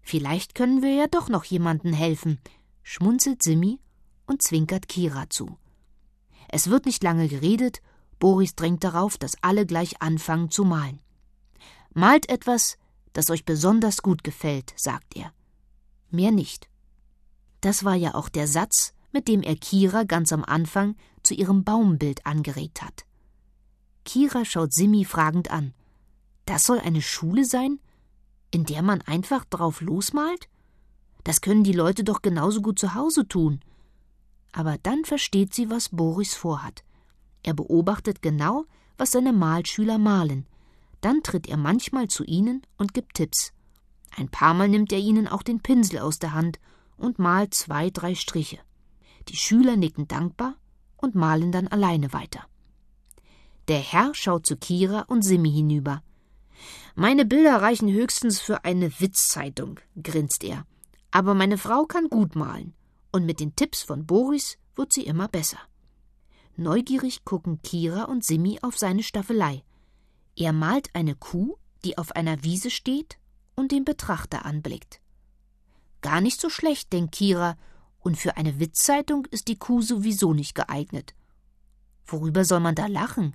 [0.00, 2.40] Vielleicht können wir ja doch noch jemanden helfen,
[2.82, 3.78] schmunzelt Simi
[4.24, 5.58] und zwinkert Kira zu.
[6.48, 7.82] Es wird nicht lange geredet,
[8.18, 11.00] Boris drängt darauf, dass alle gleich anfangen zu malen.
[11.92, 12.78] Malt etwas,
[13.12, 15.30] das euch besonders gut gefällt, sagt er.
[16.08, 16.70] Mehr nicht.
[17.60, 21.64] Das war ja auch der Satz, mit dem er Kira ganz am Anfang zu ihrem
[21.64, 23.06] Baumbild angeregt hat.
[24.04, 25.72] Kira schaut Simi fragend an.
[26.44, 27.78] Das soll eine Schule sein,
[28.50, 30.48] in der man einfach drauf losmalt?
[31.22, 33.60] Das können die Leute doch genauso gut zu Hause tun.
[34.52, 36.84] Aber dann versteht sie, was Boris vorhat.
[37.42, 38.64] Er beobachtet genau,
[38.98, 40.46] was seine Malschüler malen.
[41.00, 43.52] Dann tritt er manchmal zu ihnen und gibt Tipps.
[44.16, 46.58] Ein paar Mal nimmt er ihnen auch den Pinsel aus der Hand
[46.96, 48.58] und malt zwei, drei Striche.
[49.28, 50.56] Die Schüler nicken dankbar
[50.96, 52.46] und malen dann alleine weiter.
[53.68, 56.02] Der Herr schaut zu Kira und Simi hinüber.
[56.94, 60.66] Meine Bilder reichen höchstens für eine Witzzeitung, grinst er.
[61.10, 62.74] Aber meine Frau kann gut malen.
[63.12, 65.58] Und mit den Tipps von Boris wird sie immer besser.
[66.56, 69.64] Neugierig gucken Kira und Simi auf seine Staffelei.
[70.36, 73.18] Er malt eine Kuh, die auf einer Wiese steht
[73.54, 75.00] und den Betrachter anblickt.
[76.00, 77.56] Gar nicht so schlecht, denkt Kira
[78.04, 81.14] und für eine Witzzeitung ist die Kuh sowieso nicht geeignet.
[82.06, 83.34] Worüber soll man da lachen?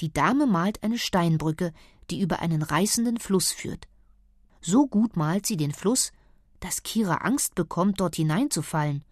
[0.00, 1.72] Die Dame malt eine Steinbrücke,
[2.10, 3.86] die über einen reißenden Fluss führt.
[4.60, 6.10] So gut malt sie den Fluss,
[6.58, 9.04] dass Kira Angst bekommt, dort hineinzufallen.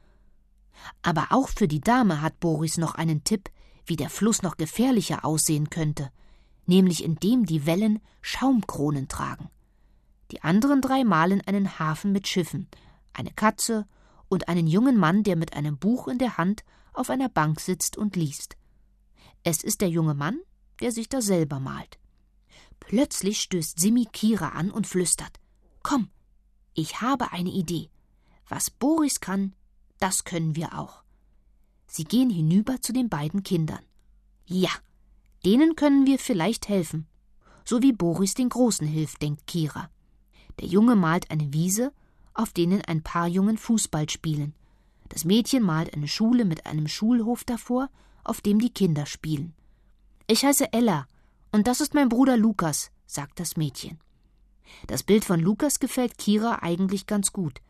[1.03, 3.51] Aber auch für die Dame hat Boris noch einen Tipp,
[3.87, 6.11] wie der Fluss noch gefährlicher aussehen könnte,
[6.66, 9.51] nämlich indem die Wellen Schaumkronen tragen.
[10.33, 12.66] Die anderen drei malen einen Hafen mit Schiffen,
[13.14, 13.87] eine Katze
[14.29, 17.97] und einen jungen Mann, der mit einem Buch in der Hand auf einer Bank sitzt
[17.97, 18.57] und liest.
[19.45, 20.38] Es ist der junge Mann,
[20.81, 21.99] der sich da selber malt.
[22.81, 25.41] Plötzlich stößt Simi Kira an und flüstert:
[25.83, 26.11] Komm,
[26.75, 27.91] ich habe eine Idee.
[28.49, 29.55] Was Boris kann,
[29.99, 31.03] das können wir auch.
[31.87, 33.83] Sie gehen hinüber zu den beiden Kindern.
[34.47, 34.71] Ja,
[35.45, 37.07] denen können wir vielleicht helfen.
[37.64, 39.91] So wie Boris den Großen hilft, denkt Kira.
[40.61, 41.93] Der Junge malt eine Wiese
[42.38, 44.55] auf denen ein paar Jungen Fußball spielen.
[45.09, 47.90] Das Mädchen malt eine Schule mit einem Schulhof davor,
[48.22, 49.55] auf dem die Kinder spielen.
[50.29, 51.07] Ich heiße Ella,
[51.51, 53.98] und das ist mein Bruder Lukas, sagt das Mädchen.
[54.87, 57.61] Das Bild von Lukas gefällt Kira eigentlich ganz gut.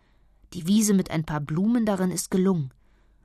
[0.53, 2.71] Die Wiese mit ein paar Blumen darin ist gelungen.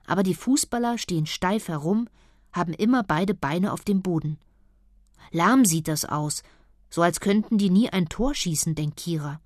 [0.05, 2.07] Aber die Fußballer stehen steif herum,
[2.53, 4.37] haben immer beide Beine auf dem Boden.
[5.31, 6.43] Lahm sieht das aus,
[6.89, 9.41] so als könnten die nie ein Tor schießen, denkt Kira.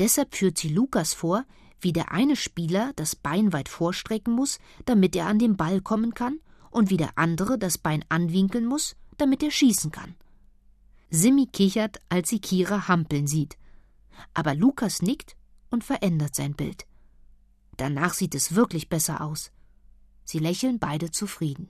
[0.00, 1.44] Deshalb führt sie Lukas vor,
[1.80, 6.14] wie der eine Spieler das Bein weit vorstrecken muss, damit er an den Ball kommen
[6.14, 10.14] kann, und wie der andere das Bein anwinkeln muss, damit er schießen kann.
[11.10, 13.58] Simi kichert, als sie Kira hampeln sieht.
[14.32, 15.36] Aber Lukas nickt
[15.68, 16.86] und verändert sein Bild.
[17.76, 19.52] Danach sieht es wirklich besser aus.
[20.24, 21.68] Sie lächeln beide zufrieden.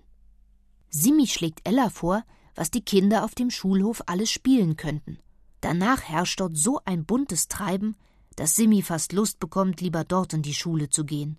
[0.90, 5.18] Simi schlägt Ella vor, was die Kinder auf dem Schulhof alles spielen könnten.
[5.60, 7.96] Danach herrscht dort so ein buntes Treiben,
[8.36, 11.38] dass Simi fast Lust bekommt, lieber dort in die Schule zu gehen.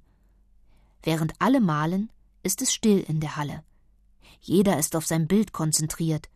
[1.03, 2.11] Während alle malen,
[2.43, 3.63] ist es still in der Halle.
[4.39, 6.29] Jeder ist auf sein Bild konzentriert.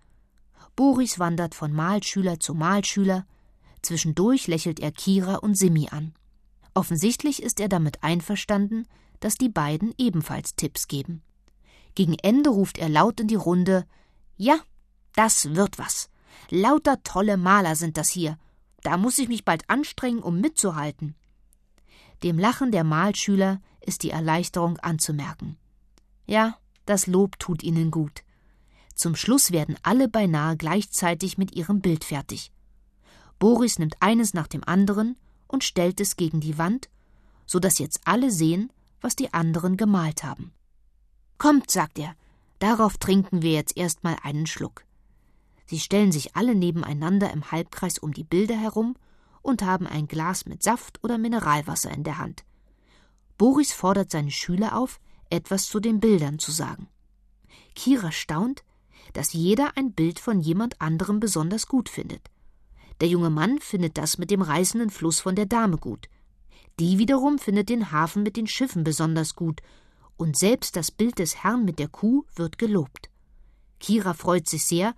[0.76, 3.26] Boris wandert von Malschüler zu Malschüler,
[3.82, 6.13] zwischendurch lächelt er Kira und Simi an.
[6.74, 8.86] Offensichtlich ist er damit einverstanden,
[9.20, 11.24] dass die beiden ebenfalls Tipps geben.
[11.96, 13.88] Gegen Ende ruft er laut in die Runde
[14.36, 14.60] Ja,
[15.13, 16.10] das wird was.
[16.50, 18.38] Lauter tolle Maler sind das hier.
[18.86, 21.15] Da muss ich mich bald anstrengen, um mitzuhalten.
[22.21, 25.58] Dem Lachen der Malschüler ist die Erleichterung anzumerken.
[26.28, 28.21] Ja, das Lob tut ihnen gut.
[28.93, 32.52] Zum Schluss werden alle beinahe gleichzeitig mit ihrem Bild fertig.
[33.39, 35.17] Boris nimmt eines nach dem anderen
[35.48, 36.88] und stellt es gegen die Wand,
[37.48, 38.71] so dass jetzt alle sehen,
[39.02, 40.54] was die anderen gemalt haben.
[41.39, 42.15] Kommt, sagt er,
[42.60, 44.85] darauf trinken wir jetzt erstmal einen Schluck.
[45.65, 48.95] Sie stellen sich alle nebeneinander im Halbkreis um die Bilder herum
[49.41, 52.43] und haben ein Glas mit Saft oder Mineralwasser in der Hand.
[53.38, 54.99] Boris fordert seine Schüler auf,
[55.30, 56.88] etwas zu den Bildern zu sagen.
[57.75, 58.63] Kira staunt,
[59.13, 62.30] dass jeder ein Bild von jemand anderem besonders gut findet.
[63.01, 66.08] Der junge Mann findet das mit dem reißenden Fluss von der Dame gut.
[66.80, 69.62] Die wiederum findet den Hafen mit den Schiffen besonders gut,
[70.17, 73.10] und selbst das Bild des Herrn mit der Kuh wird gelobt.
[73.80, 74.95] Kira freut sich sehr,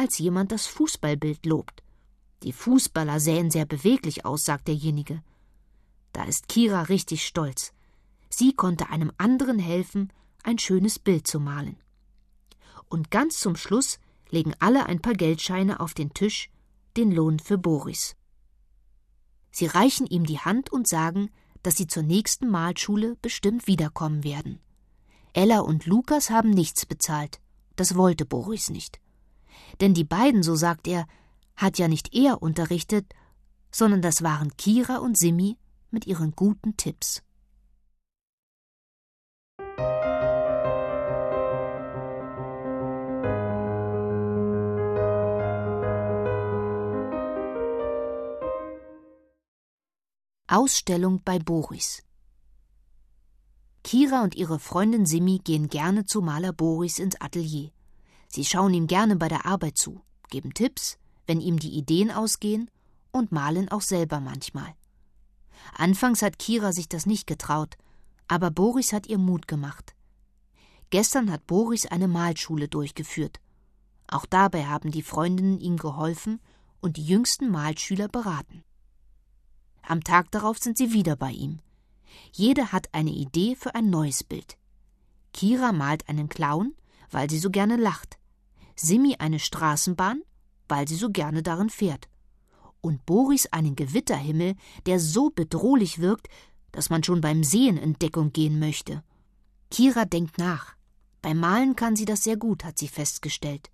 [0.00, 1.82] als jemand das Fußballbild lobt.
[2.42, 5.22] Die Fußballer sähen sehr beweglich aus, sagt derjenige.
[6.14, 7.74] Da ist Kira richtig stolz.
[8.30, 10.10] Sie konnte einem anderen helfen,
[10.42, 11.76] ein schönes Bild zu malen.
[12.88, 13.98] Und ganz zum Schluss
[14.30, 16.48] legen alle ein paar Geldscheine auf den Tisch,
[16.96, 18.16] den Lohn für Boris.
[19.50, 21.28] Sie reichen ihm die Hand und sagen,
[21.62, 24.60] dass sie zur nächsten Malschule bestimmt wiederkommen werden.
[25.34, 27.38] Ella und Lukas haben nichts bezahlt.
[27.76, 28.98] Das wollte Boris nicht.
[29.80, 31.06] Denn die beiden, so sagt er,
[31.56, 33.06] hat ja nicht er unterrichtet,
[33.70, 35.56] sondern das waren Kira und Simi
[35.90, 37.22] mit ihren guten Tipps.
[50.52, 52.02] Ausstellung bei Boris.
[53.84, 57.70] Kira und ihre Freundin Simi gehen gerne zu Maler Boris ins Atelier.
[58.30, 62.70] Sie schauen ihm gerne bei der Arbeit zu, geben Tipps, wenn ihm die Ideen ausgehen
[63.10, 64.74] und malen auch selber manchmal.
[65.76, 67.76] Anfangs hat Kira sich das nicht getraut,
[68.28, 69.94] aber Boris hat ihr Mut gemacht.
[70.90, 73.40] Gestern hat Boris eine Malschule durchgeführt.
[74.06, 76.40] Auch dabei haben die Freundinnen ihm geholfen
[76.80, 78.62] und die jüngsten Malschüler beraten.
[79.82, 81.58] Am Tag darauf sind sie wieder bei ihm.
[82.32, 84.56] Jede hat eine Idee für ein neues Bild.
[85.32, 86.74] Kira malt einen Clown,
[87.10, 88.19] weil sie so gerne lacht.
[88.80, 90.22] Simi eine Straßenbahn,
[90.68, 92.08] weil sie so gerne darin fährt.
[92.80, 94.54] Und Boris einen Gewitterhimmel,
[94.86, 96.28] der so bedrohlich wirkt,
[96.72, 99.02] dass man schon beim Sehen in Deckung gehen möchte.
[99.70, 100.74] Kira denkt nach.
[101.20, 103.70] Beim Malen kann sie das sehr gut, hat sie festgestellt.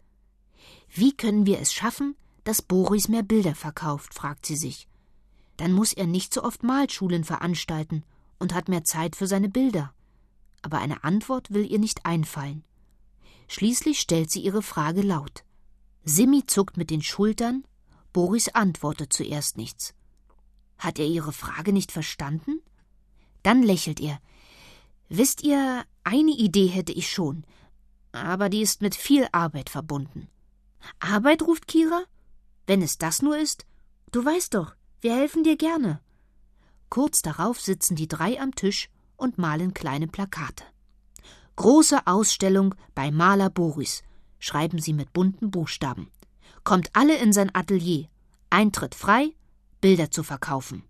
[0.88, 4.88] Wie können wir es schaffen, dass Boris mehr Bilder verkauft, fragt sie sich.
[5.56, 8.04] Dann muss er nicht so oft Malschulen veranstalten
[8.38, 9.92] und hat mehr Zeit für seine Bilder.
[10.62, 12.64] Aber eine Antwort will ihr nicht einfallen.
[13.48, 15.44] Schließlich stellt sie ihre Frage laut.
[16.04, 17.64] Simi zuckt mit den Schultern,
[18.12, 19.94] Boris antwortet zuerst nichts.
[20.78, 22.60] Hat er ihre Frage nicht verstanden?
[23.42, 24.20] Dann lächelt er.
[25.08, 27.44] Wisst ihr, eine Idee hätte ich schon,
[28.12, 30.28] aber die ist mit viel Arbeit verbunden.
[30.98, 32.04] Arbeit, ruft Kira?
[32.66, 33.66] Wenn es das nur ist?
[34.12, 36.00] Du weißt doch, wir helfen dir gerne.
[36.88, 40.64] Kurz darauf sitzen die drei am Tisch und malen kleine Plakate.
[41.56, 44.02] Große Ausstellung bei Maler Boris,
[44.38, 46.10] schreiben sie mit bunten Buchstaben.
[46.64, 48.08] Kommt alle in sein Atelier.
[48.50, 49.34] Eintritt frei,
[49.80, 50.84] Bilder zu verkaufen.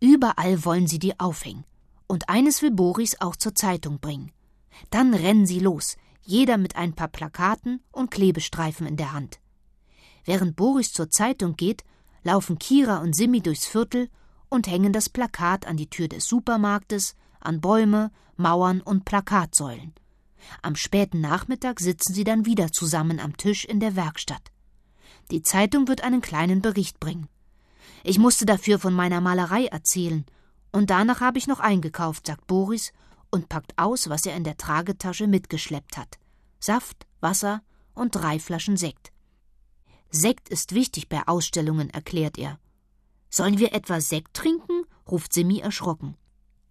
[0.00, 1.64] Überall wollen sie die aufhängen.
[2.06, 4.32] Und eines will Boris auch zur Zeitung bringen.
[4.90, 5.96] Dann rennen sie los.
[6.22, 9.40] jeder mit ein paar Plakaten und Klebestreifen in der Hand.
[10.26, 11.84] Während Boris zur Zeitung geht,
[12.22, 14.10] laufen Kira und Simi durchs Viertel
[14.50, 19.94] und hängen das Plakat an die Tür des Supermarktes, an Bäume, Mauern und Plakatsäulen.
[20.62, 24.52] Am späten Nachmittag sitzen sie dann wieder zusammen am Tisch in der Werkstatt.
[25.30, 27.28] Die Zeitung wird einen kleinen Bericht bringen.
[28.04, 30.24] Ich musste dafür von meiner Malerei erzählen,
[30.70, 32.92] und danach habe ich noch eingekauft, sagt Boris
[33.30, 36.18] und packt aus, was er in der Tragetasche mitgeschleppt hat.
[36.60, 37.62] Saft, Wasser
[37.94, 39.12] und drei Flaschen Sekt.
[40.10, 42.58] Sekt ist wichtig bei Ausstellungen, erklärt er.
[43.30, 44.84] Sollen wir etwa Sekt trinken?
[45.10, 46.16] ruft Simi erschrocken.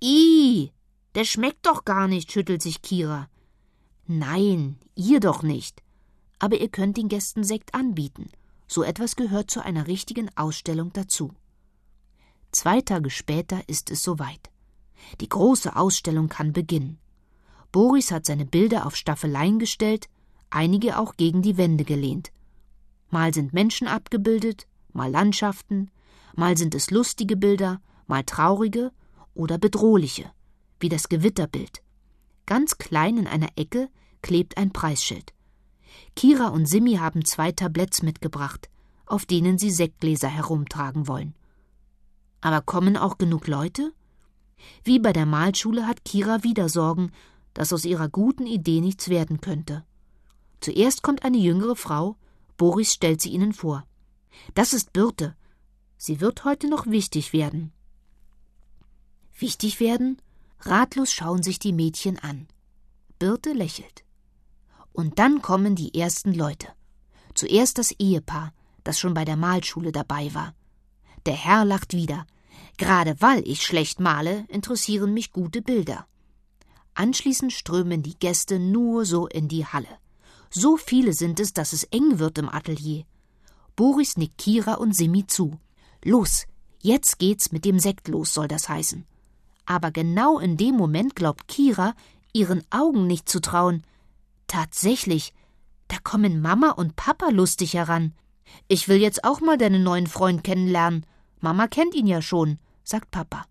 [0.02, 0.72] Ih,
[1.16, 3.30] der schmeckt doch gar nicht, schüttelt sich Kira.
[4.06, 5.82] Nein, ihr doch nicht.
[6.40, 8.30] Aber ihr könnt den Gästen Sekt anbieten.
[8.68, 11.34] So etwas gehört zu einer richtigen Ausstellung dazu.
[12.52, 14.52] Zwei Tage später ist es soweit.
[15.20, 17.00] Die große Ausstellung kann beginnen.
[17.72, 20.08] Boris hat seine Bilder auf Staffeleien gestellt,
[20.50, 22.32] einige auch gegen die Wände gelehnt.
[23.10, 25.90] Mal sind Menschen abgebildet, mal Landschaften,
[26.36, 28.92] mal sind es lustige Bilder, mal traurige
[29.38, 30.32] oder bedrohliche,
[30.80, 31.82] wie das Gewitterbild.
[32.46, 33.90] Ganz klein in einer Ecke
[34.22, 35.34] klebt ein Preisschild.
[36.16, 38.70] Kira und Simi haben zwei Tabletts mitgebracht,
[39.06, 41.36] auf denen sie Sektgläser herumtragen wollen.
[42.42, 43.94] Aber kommen auch genug Leute?
[44.84, 47.12] Wie bei der Malschule hat Kira wieder Sorgen,
[47.54, 49.86] dass aus ihrer guten Idee nichts werden könnte.
[50.60, 52.18] Zuerst kommt eine jüngere Frau,
[52.58, 53.86] Boris stellt sie ihnen vor.
[54.56, 55.36] Das ist Birte.
[55.98, 57.72] Sie wird heute noch wichtig werden.
[59.40, 60.22] Wichtig werden?
[60.62, 62.48] Ratlos schauen sich die Mädchen an.
[63.20, 64.04] Birte lächelt.
[64.94, 66.68] Und dann kommen die ersten Leute.
[67.36, 68.52] Zuerst das Ehepaar,
[68.84, 70.56] das schon bei der Malschule dabei war.
[71.28, 72.26] Der Herr lacht wieder.
[72.78, 76.08] Gerade weil ich schlecht male, interessieren mich gute Bilder.
[76.96, 80.00] Anschließend strömen die Gäste nur so in die Halle.
[80.50, 83.04] So viele sind es, dass es eng wird im Atelier.
[83.76, 85.60] Boris nickt Kira und Simi zu.
[86.04, 86.48] Los,
[86.82, 89.06] jetzt geht's mit dem Sekt los, soll das heißen.
[89.68, 91.94] Aber genau in dem Moment glaubt Kira,
[92.34, 93.84] ihren Augen nicht zu trauen.
[94.48, 95.34] Tatsächlich,
[95.90, 98.14] da kommen Mama und Papa lustig heran.
[98.70, 101.06] Ich will jetzt auch mal deinen neuen Freund kennenlernen.
[101.42, 103.46] Mama kennt ihn ja schon, sagt Papa.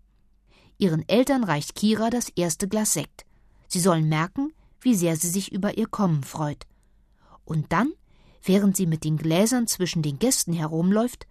[0.79, 3.25] Ihren Eltern reicht Kira das erste Glas Sekt.
[3.67, 6.65] Sie sollen merken, wie sehr sie sich über ihr Kommen freut.
[7.45, 7.93] Und dann,
[8.41, 11.27] während sie mit den Gläsern zwischen den Gästen herumläuft,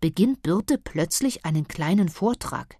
[0.00, 2.78] beginnt Birte plötzlich einen kleinen Vortrag.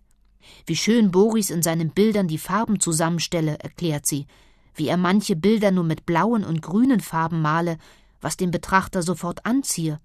[0.66, 4.26] Wie schön Boris in seinen Bildern die Farben zusammenstelle, erklärt sie,
[4.74, 7.78] wie er manche Bilder nur mit blauen und grünen Farben male,
[8.20, 10.00] was den Betrachter sofort anziehe,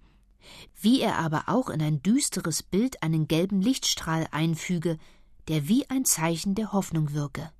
[0.79, 4.97] wie er aber auch in ein düsteres Bild einen gelben Lichtstrahl einfüge,
[5.47, 7.51] der wie ein Zeichen der Hoffnung wirke.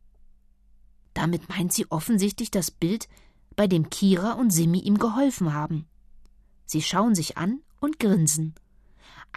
[1.13, 3.07] Damit meint sie offensichtlich das Bild,
[3.55, 5.87] bei dem Kira und Simi ihm geholfen haben.
[6.65, 8.53] Sie schauen sich an und grinsen.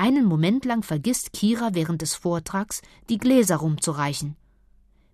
[0.00, 2.80] Einen Moment lang vergisst Kira während des Vortrags,
[3.10, 4.34] die Gläser rumzureichen.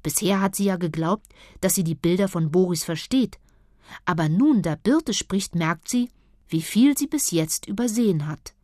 [0.04, 1.26] Bisher hat sie ja geglaubt,
[1.60, 3.40] dass sie die Bilder von Boris versteht.
[4.04, 6.08] Aber nun, da Birte spricht, merkt sie,
[6.46, 8.54] wie viel sie bis jetzt übersehen hat.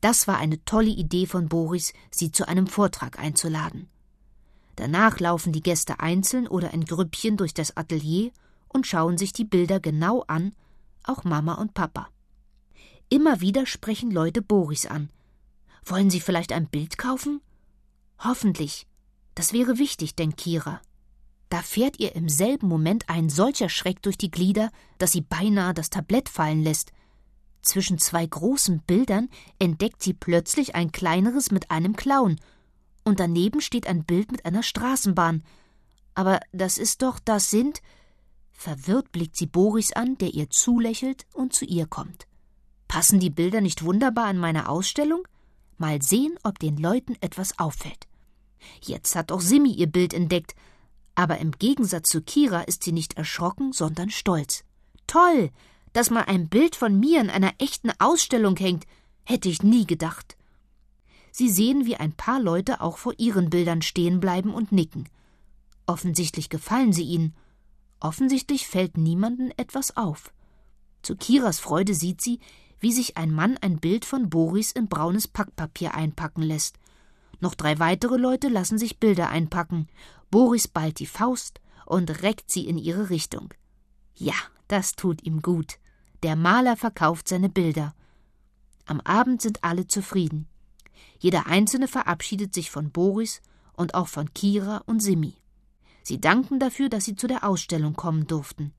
[0.00, 3.88] Das war eine tolle Idee von Boris, sie zu einem Vortrag einzuladen.
[4.74, 8.32] Danach laufen die Gäste einzeln oder in Grüppchen durch das Atelier
[8.66, 10.56] und schauen sich die Bilder genau an,
[11.04, 12.08] auch Mama und Papa.
[13.10, 15.08] Immer wieder sprechen Leute Boris an.
[15.84, 17.40] Wollen Sie vielleicht ein Bild kaufen?
[18.18, 18.86] Hoffentlich.
[19.34, 20.82] Das wäre wichtig, denkt Kira.
[21.48, 25.72] Da fährt ihr im selben Moment ein solcher Schreck durch die Glieder, dass sie beinahe
[25.72, 26.92] das Tablett fallen lässt.
[27.62, 32.36] Zwischen zwei großen Bildern entdeckt sie plötzlich ein kleineres mit einem Clown,
[33.04, 35.42] und daneben steht ein Bild mit einer Straßenbahn.
[36.14, 37.80] Aber das ist doch, das sind.
[38.52, 42.26] Verwirrt blickt sie Boris an, der ihr zulächelt und zu ihr kommt.
[42.88, 45.28] Passen die Bilder nicht wunderbar an meine Ausstellung?
[45.76, 48.08] Mal sehen, ob den Leuten etwas auffällt.
[48.80, 50.56] Jetzt hat auch Simi ihr Bild entdeckt,
[51.14, 54.64] aber im Gegensatz zu Kira ist sie nicht erschrocken, sondern stolz.
[55.06, 55.50] Toll,
[55.92, 58.84] dass mal ein Bild von mir in einer echten Ausstellung hängt,
[59.24, 60.36] hätte ich nie gedacht.
[61.30, 65.08] Sie sehen, wie ein paar Leute auch vor ihren Bildern stehen bleiben und nicken.
[65.86, 67.34] Offensichtlich gefallen sie ihnen.
[68.00, 70.32] Offensichtlich fällt niemanden etwas auf.
[71.02, 72.40] Zu Kiras Freude sieht sie,
[72.80, 76.78] wie sich ein Mann ein Bild von Boris in braunes Packpapier einpacken lässt.
[77.40, 79.88] Noch drei weitere Leute lassen sich Bilder einpacken.
[80.30, 83.54] Boris ballt die Faust und reckt sie in ihre Richtung.
[84.14, 84.34] Ja,
[84.66, 85.78] das tut ihm gut.
[86.22, 87.94] Der Maler verkauft seine Bilder.
[88.86, 90.48] Am Abend sind alle zufrieden.
[91.18, 93.40] Jeder Einzelne verabschiedet sich von Boris
[93.72, 95.34] und auch von Kira und Simi.
[96.02, 98.72] Sie danken dafür, dass sie zu der Ausstellung kommen durften.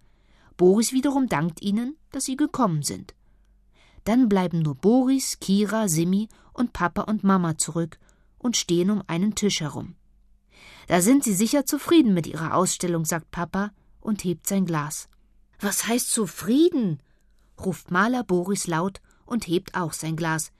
[0.57, 3.13] Boris wiederum dankt ihnen, dass sie gekommen sind.
[4.03, 7.99] Dann bleiben nur Boris, Kira, Simi und Papa und Mama zurück
[8.37, 9.95] und stehen um einen Tisch herum.
[10.87, 13.71] Da sind sie sicher zufrieden mit ihrer Ausstellung, sagt Papa
[14.01, 15.09] und hebt sein Glas.
[15.59, 17.01] Was heißt zufrieden?
[17.59, 20.51] ruft Maler Boris laut und hebt auch sein Glas.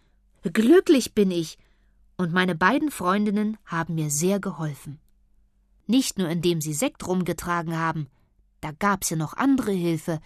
[0.44, 1.58] Glücklich bin ich,
[2.18, 5.00] und meine beiden Freundinnen haben mir sehr geholfen.
[5.88, 8.08] Nicht nur indem sie Sekt rumgetragen haben,
[8.62, 10.20] da gab's ja noch andere Hilfe.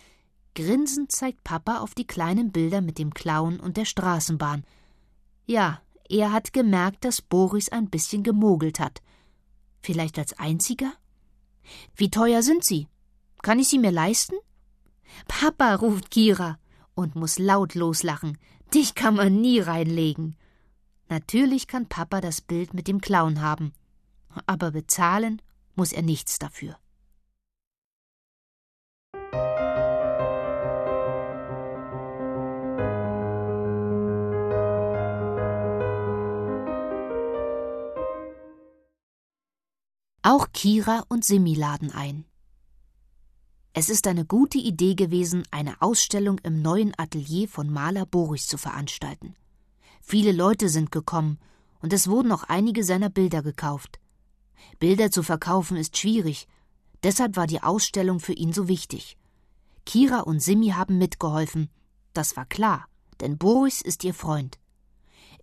[0.55, 4.63] Grinsend zeigt Papa auf die kleinen Bilder mit dem Clown und der Straßenbahn.
[5.45, 9.01] Ja, er hat gemerkt, dass Boris ein bisschen gemogelt hat.
[9.81, 10.93] Vielleicht als einziger?
[11.95, 12.87] Wie teuer sind sie?
[13.41, 14.35] Kann ich sie mir leisten?
[15.27, 16.59] Papa, ruft Kira
[16.95, 18.37] und muss laut loslachen.
[18.73, 20.37] Dich kann man nie reinlegen.
[21.09, 23.73] Natürlich kann Papa das Bild mit dem Clown haben,
[24.45, 25.41] aber bezahlen
[25.75, 26.77] muss er nichts dafür.
[40.25, 42.23] Auch Kira und Simi laden ein.
[43.73, 48.57] Es ist eine gute Idee gewesen, eine Ausstellung im neuen Atelier von Maler Boris zu
[48.57, 49.35] veranstalten.
[50.01, 51.39] Viele Leute sind gekommen,
[51.81, 53.99] und es wurden auch einige seiner Bilder gekauft.
[54.79, 56.47] Bilder zu verkaufen ist schwierig,
[57.03, 59.17] deshalb war die Ausstellung für ihn so wichtig.
[59.85, 61.69] Kira und Simi haben mitgeholfen,
[62.13, 62.87] das war klar,
[63.19, 64.57] denn Boris ist ihr Freund.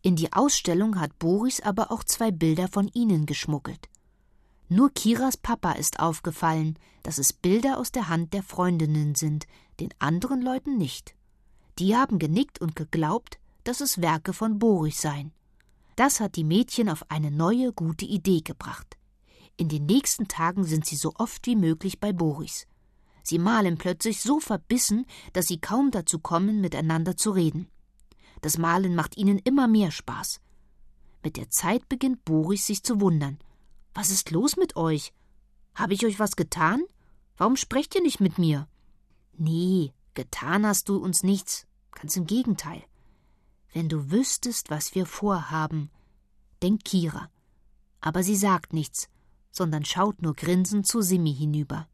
[0.01, 3.91] In die Ausstellung hat Boris aber auch zwei Bilder von ihnen geschmuggelt.
[4.73, 9.49] Nur Kiras Papa ist aufgefallen, dass es Bilder aus der Hand der Freundinnen sind,
[9.81, 11.16] den anderen Leuten nicht.
[11.81, 15.33] Die haben genickt und geglaubt, dass es Werke von Boris seien.
[15.97, 18.97] Das hat die Mädchen auf eine neue, gute Idee gebracht.
[19.57, 22.68] In den nächsten Tagen sind sie so oft wie möglich bei Boris.
[23.25, 27.66] Sie malen plötzlich so verbissen, dass sie kaum dazu kommen, miteinander zu reden.
[28.41, 30.41] Das Malen macht ihnen immer mehr Spaß.
[31.25, 33.41] Mit der Zeit beginnt Boris sich zu wundern.
[33.95, 35.12] Was ist los mit euch?
[35.74, 36.82] Habe ich euch was getan?
[37.36, 38.68] Warum sprecht ihr nicht mit mir?
[39.36, 41.66] Nee, getan hast du uns nichts.
[41.93, 42.82] Ganz im Gegenteil.
[43.72, 45.91] Wenn du wüsstest, was wir vorhaben,
[46.62, 47.30] denkt Kira.
[48.01, 49.09] Aber sie sagt nichts,
[49.51, 51.88] sondern schaut nur grinsend zu Simi hinüber.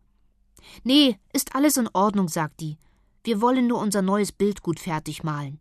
[0.84, 2.78] Nee, ist alles in Ordnung, sagt die.
[3.24, 5.60] Wir wollen nur unser neues Bild gut fertig malen.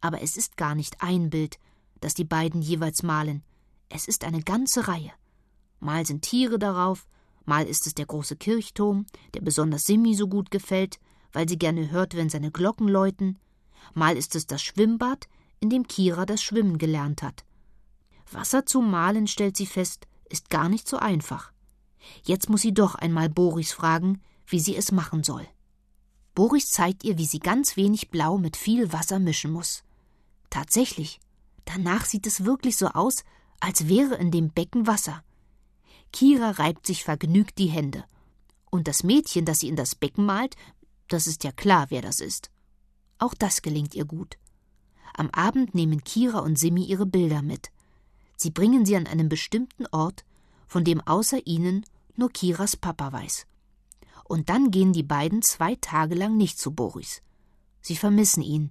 [0.00, 1.58] Aber es ist gar nicht ein Bild,
[2.00, 3.42] das die beiden jeweils malen.
[3.88, 5.12] Es ist eine ganze Reihe.
[5.84, 7.06] Mal sind Tiere darauf,
[7.44, 9.04] mal ist es der große Kirchturm,
[9.34, 10.98] der besonders Simi so gut gefällt,
[11.30, 13.38] weil sie gerne hört, wenn seine Glocken läuten,
[13.92, 15.28] mal ist es das Schwimmbad,
[15.60, 17.44] in dem Kira das Schwimmen gelernt hat.
[18.32, 21.52] Wasser zu malen, stellt sie fest, ist gar nicht so einfach.
[22.22, 25.46] Jetzt muss sie doch einmal Boris fragen, wie sie es machen soll.
[26.34, 29.84] Boris zeigt ihr, wie sie ganz wenig Blau mit viel Wasser mischen muss.
[30.48, 31.20] Tatsächlich,
[31.66, 33.22] danach sieht es wirklich so aus,
[33.60, 35.22] als wäre in dem Becken Wasser.
[36.14, 38.04] Kira reibt sich vergnügt die Hände.
[38.70, 40.54] Und das Mädchen, das sie in das Becken malt,
[41.08, 42.52] das ist ja klar, wer das ist.
[43.18, 44.38] Auch das gelingt ihr gut.
[45.16, 47.72] Am Abend nehmen Kira und Simi ihre Bilder mit.
[48.36, 50.24] Sie bringen sie an einen bestimmten Ort,
[50.68, 51.84] von dem außer ihnen
[52.14, 53.48] nur Kiras Papa weiß.
[54.22, 57.22] Und dann gehen die beiden zwei Tage lang nicht zu Boris.
[57.80, 58.70] Sie vermissen ihn,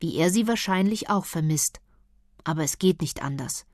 [0.00, 1.80] wie er sie wahrscheinlich auch vermisst.
[2.42, 3.64] Aber es geht nicht anders.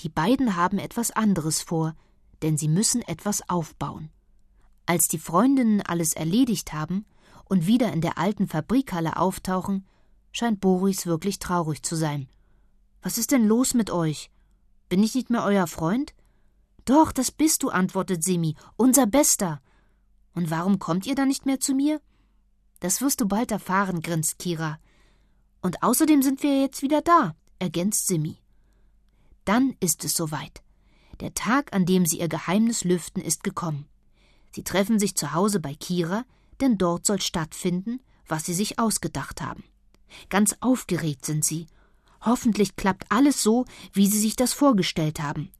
[0.00, 1.96] Die beiden haben etwas anderes vor,
[2.42, 4.10] denn sie müssen etwas aufbauen.
[4.86, 7.06] Als die Freundinnen alles erledigt haben
[7.44, 9.86] und wieder in der alten Fabrikhalle auftauchen,
[10.32, 12.28] scheint Boris wirklich traurig zu sein.
[13.02, 14.30] Was ist denn los mit euch?
[14.88, 16.14] Bin ich nicht mehr euer Freund?
[16.84, 19.60] Doch, das bist du, antwortet Simi, unser Bester.
[20.34, 22.00] Und warum kommt ihr dann nicht mehr zu mir?
[22.80, 24.78] Das wirst du bald erfahren, grinst Kira.
[25.60, 28.38] Und außerdem sind wir jetzt wieder da, ergänzt Simi.
[29.44, 30.62] Dann ist es soweit.
[31.20, 33.86] Der Tag, an dem sie ihr Geheimnis lüften, ist gekommen.
[34.50, 36.24] Sie treffen sich zu Hause bei Kira,
[36.60, 39.64] denn dort soll stattfinden, was sie sich ausgedacht haben.
[40.28, 41.66] Ganz aufgeregt sind sie.
[42.20, 45.50] Hoffentlich klappt alles so, wie sie sich das vorgestellt haben.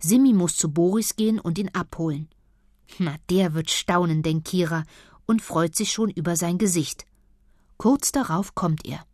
[0.00, 2.28] Simi muss zu Boris gehen und ihn abholen.
[2.98, 4.84] Na, der wird staunen, denkt Kira
[5.26, 7.06] und freut sich schon über sein Gesicht.
[7.76, 9.06] Kurz darauf kommt er.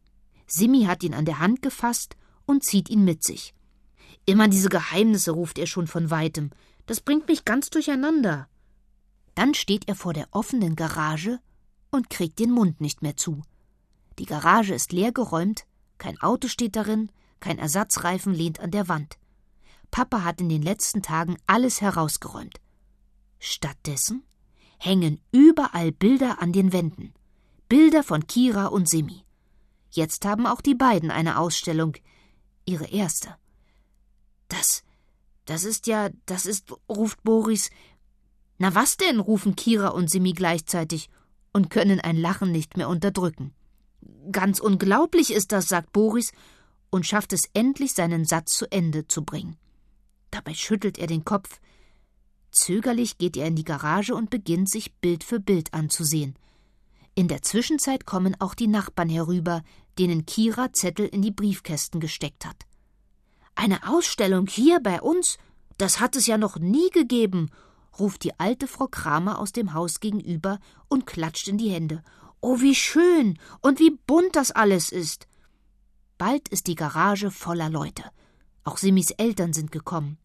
[0.47, 2.17] Simi hat ihn an der Hand gefasst
[2.47, 3.55] und zieht ihn mit sich.
[4.29, 6.51] Immer diese Geheimnisse, ruft er schon von weitem.
[6.85, 8.47] Das bringt mich ganz durcheinander.
[9.35, 11.41] Dann steht er vor der offenen Garage
[11.91, 13.41] und kriegt den Mund nicht mehr zu.
[14.19, 15.65] Die Garage ist leergeräumt,
[15.97, 17.11] kein Auto steht darin,
[17.41, 19.17] kein Ersatzreifen lehnt an der Wand.
[19.91, 22.61] Papa hat in den letzten Tagen alles herausgeräumt.
[23.39, 24.25] Stattdessen
[24.79, 27.15] hängen überall Bilder an den Wänden.
[27.71, 29.25] Bilder von Kira und Simi.
[29.91, 31.95] Jetzt haben auch die beiden eine Ausstellung.
[32.67, 33.35] Ihre erste.
[34.49, 34.83] Das,
[35.45, 37.71] das ist ja, das ist, ruft Boris.
[38.59, 41.09] Na was denn, rufen Kira und Simi gleichzeitig
[41.53, 43.55] und können ein Lachen nicht mehr unterdrücken.
[44.31, 46.33] Ganz unglaublich ist das, sagt Boris
[46.91, 49.57] und schafft es endlich, seinen Satz zu Ende zu bringen.
[50.31, 51.61] Dabei schüttelt er den Kopf.
[52.51, 56.37] Zögerlich geht er in die Garage und beginnt, sich Bild für Bild anzusehen.
[57.15, 59.63] In der Zwischenzeit kommen auch die Nachbarn herüber,
[59.99, 62.68] denen Kira Zettel in die Briefkästen gesteckt hat.
[63.61, 65.37] Eine Ausstellung hier bei uns?
[65.79, 67.51] Das hat es ja noch nie gegeben,
[67.99, 72.05] ruft die alte Frau Kramer aus dem Haus gegenüber und klatscht in die Hände.
[72.41, 75.27] Oh, wie schön und wie bunt das alles ist.
[76.19, 78.05] Bald ist die Garage voller Leute.
[78.63, 80.19] Auch Simis Eltern sind gekommen.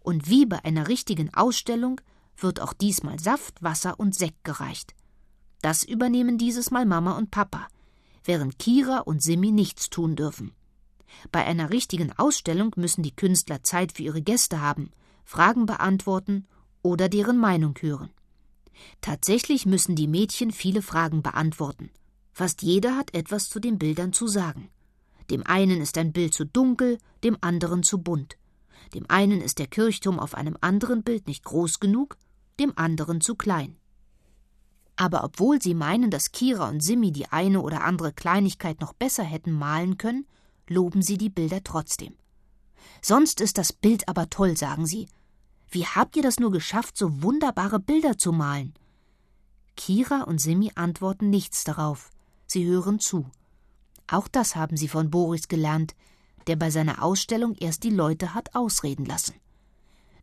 [0.00, 2.00] Und wie bei einer richtigen Ausstellung
[2.38, 4.94] wird auch diesmal Saft, Wasser und Sekt gereicht.
[5.60, 7.68] Das übernehmen dieses Mal Mama und Papa,
[8.24, 10.54] während Kira und Simi nichts tun dürfen.
[11.32, 14.90] Bei einer richtigen Ausstellung müssen die Künstler Zeit für ihre Gäste haben,
[15.24, 16.46] Fragen beantworten
[16.82, 18.10] oder deren Meinung hören.
[19.00, 21.90] Tatsächlich müssen die Mädchen viele Fragen beantworten.
[22.32, 24.70] Fast jeder hat etwas zu den Bildern zu sagen.
[25.30, 28.36] Dem einen ist ein Bild zu dunkel, dem anderen zu bunt.
[28.94, 32.16] Dem einen ist der Kirchturm auf einem anderen Bild nicht groß genug,
[32.58, 33.76] dem anderen zu klein.
[34.96, 39.22] Aber obwohl sie meinen, dass Kira und Simi die eine oder andere Kleinigkeit noch besser
[39.22, 40.26] hätten malen können,
[40.70, 42.14] loben sie die Bilder trotzdem.
[43.02, 45.08] Sonst ist das Bild aber toll, sagen sie.
[45.70, 48.74] Wie habt ihr das nur geschafft, so wunderbare Bilder zu malen?
[49.76, 52.10] Kira und Simi antworten nichts darauf.
[52.46, 53.26] Sie hören zu.
[54.06, 55.94] Auch das haben sie von Boris gelernt,
[56.46, 59.34] der bei seiner Ausstellung erst die Leute hat ausreden lassen.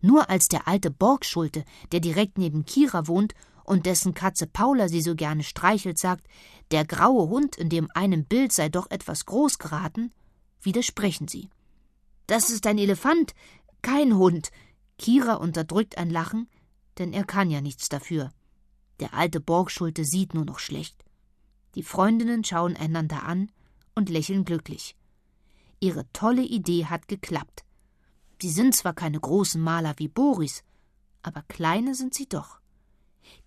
[0.01, 3.33] Nur als der alte Borgschulte, der direkt neben Kira wohnt
[3.63, 6.27] und dessen Katze Paula sie so gerne streichelt, sagt,
[6.71, 10.11] der graue Hund in dem einen Bild sei doch etwas groß geraten,
[10.68, 11.49] widersprechen sie.
[12.28, 13.34] Das ist ein Elefant,
[13.82, 14.51] kein Hund.
[14.99, 16.49] Kira unterdrückt ein Lachen,
[16.97, 18.32] denn er kann ja nichts dafür.
[18.99, 21.05] Der alte Borgschulte sieht nur noch schlecht.
[21.76, 23.49] Die Freundinnen schauen einander an
[23.95, 24.95] und lächeln glücklich.
[25.80, 27.63] Ihre tolle Idee hat geklappt.
[28.41, 30.63] Sie sind zwar keine großen Maler wie Boris,
[31.24, 32.59] aber kleine sind sie doch.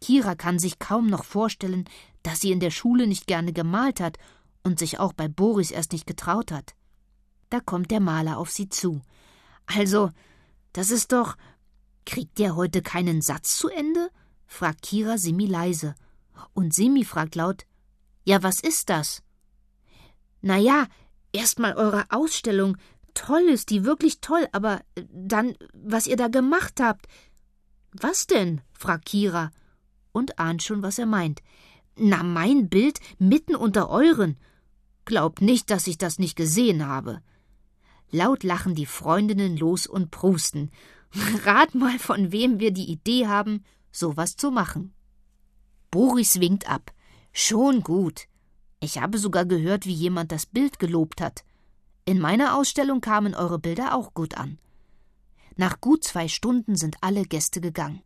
[0.00, 1.84] Kira kann sich kaum noch vorstellen,
[2.22, 4.16] dass sie in der Schule nicht gerne gemalt hat
[4.62, 6.74] und sich auch bei Boris erst nicht getraut hat.
[7.50, 9.02] Da kommt der Maler auf sie zu.
[9.66, 10.10] Also,
[10.72, 11.36] das ist doch.
[12.06, 14.10] Kriegt der heute keinen Satz zu Ende?
[14.46, 15.94] fragt Kira Simi leise.
[16.54, 17.66] Und Simi fragt laut:
[18.24, 19.22] Ja, was ist das?
[20.40, 20.86] Na ja,
[21.32, 22.76] erstmal eure Ausstellung.
[23.14, 24.80] Toll ist die, wirklich toll, aber
[25.12, 27.06] dann, was ihr da gemacht habt.
[27.92, 28.60] Was denn?
[28.72, 29.50] fragt Kira
[30.12, 31.42] und ahnt schon, was er meint.
[31.96, 34.38] Na, mein Bild mitten unter euren.
[35.04, 37.20] Glaubt nicht, dass ich das nicht gesehen habe.
[38.10, 40.70] Laut lachen die Freundinnen los und prusten.
[41.44, 44.92] Rat mal, von wem wir die Idee haben, sowas zu machen.
[45.90, 46.92] Boris winkt ab.
[47.32, 48.26] Schon gut.
[48.80, 51.44] Ich habe sogar gehört, wie jemand das Bild gelobt hat.
[52.04, 54.58] In meiner Ausstellung kamen eure Bilder auch gut an.
[55.56, 58.02] Nach gut zwei Stunden sind alle Gäste gegangen.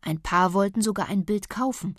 [0.00, 1.96] Ein paar wollten sogar ein Bild kaufen,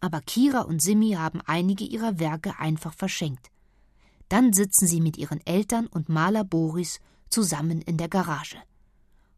[0.00, 3.50] aber Kira und Simi haben einige ihrer Werke einfach verschenkt.
[4.28, 7.00] Dann sitzen sie mit ihren Eltern und Maler Boris
[7.30, 8.58] zusammen in der Garage.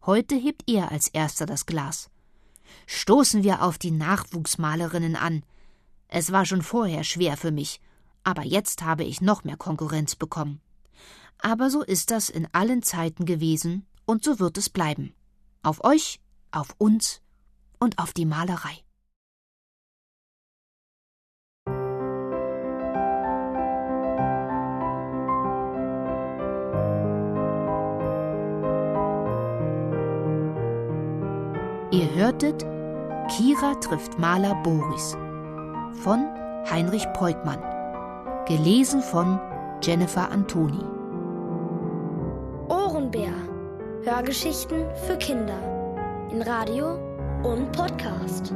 [0.04, 2.10] Heute hebt er als erster das Glas.
[2.86, 5.42] Stoßen wir auf die Nachwuchsmalerinnen an.
[6.08, 7.80] Es war schon vorher schwer für mich,
[8.24, 10.60] aber jetzt habe ich noch mehr Konkurrenz bekommen.
[11.38, 15.14] Aber so ist das in allen Zeiten gewesen und so wird es bleiben.
[15.62, 16.20] Auf euch,
[16.50, 17.22] auf uns
[17.78, 18.82] und auf die Malerei.
[31.92, 32.64] Ihr hörtet
[33.28, 35.16] Kira trifft Maler Boris
[36.04, 36.24] von
[36.70, 37.58] Heinrich Peutmann.
[38.46, 39.40] Gelesen von
[39.82, 40.84] Jennifer Antoni.
[42.68, 43.32] Ohrenbär.
[44.04, 45.58] Hörgeschichten für Kinder.
[46.30, 46.94] In Radio
[47.42, 48.54] und Podcast.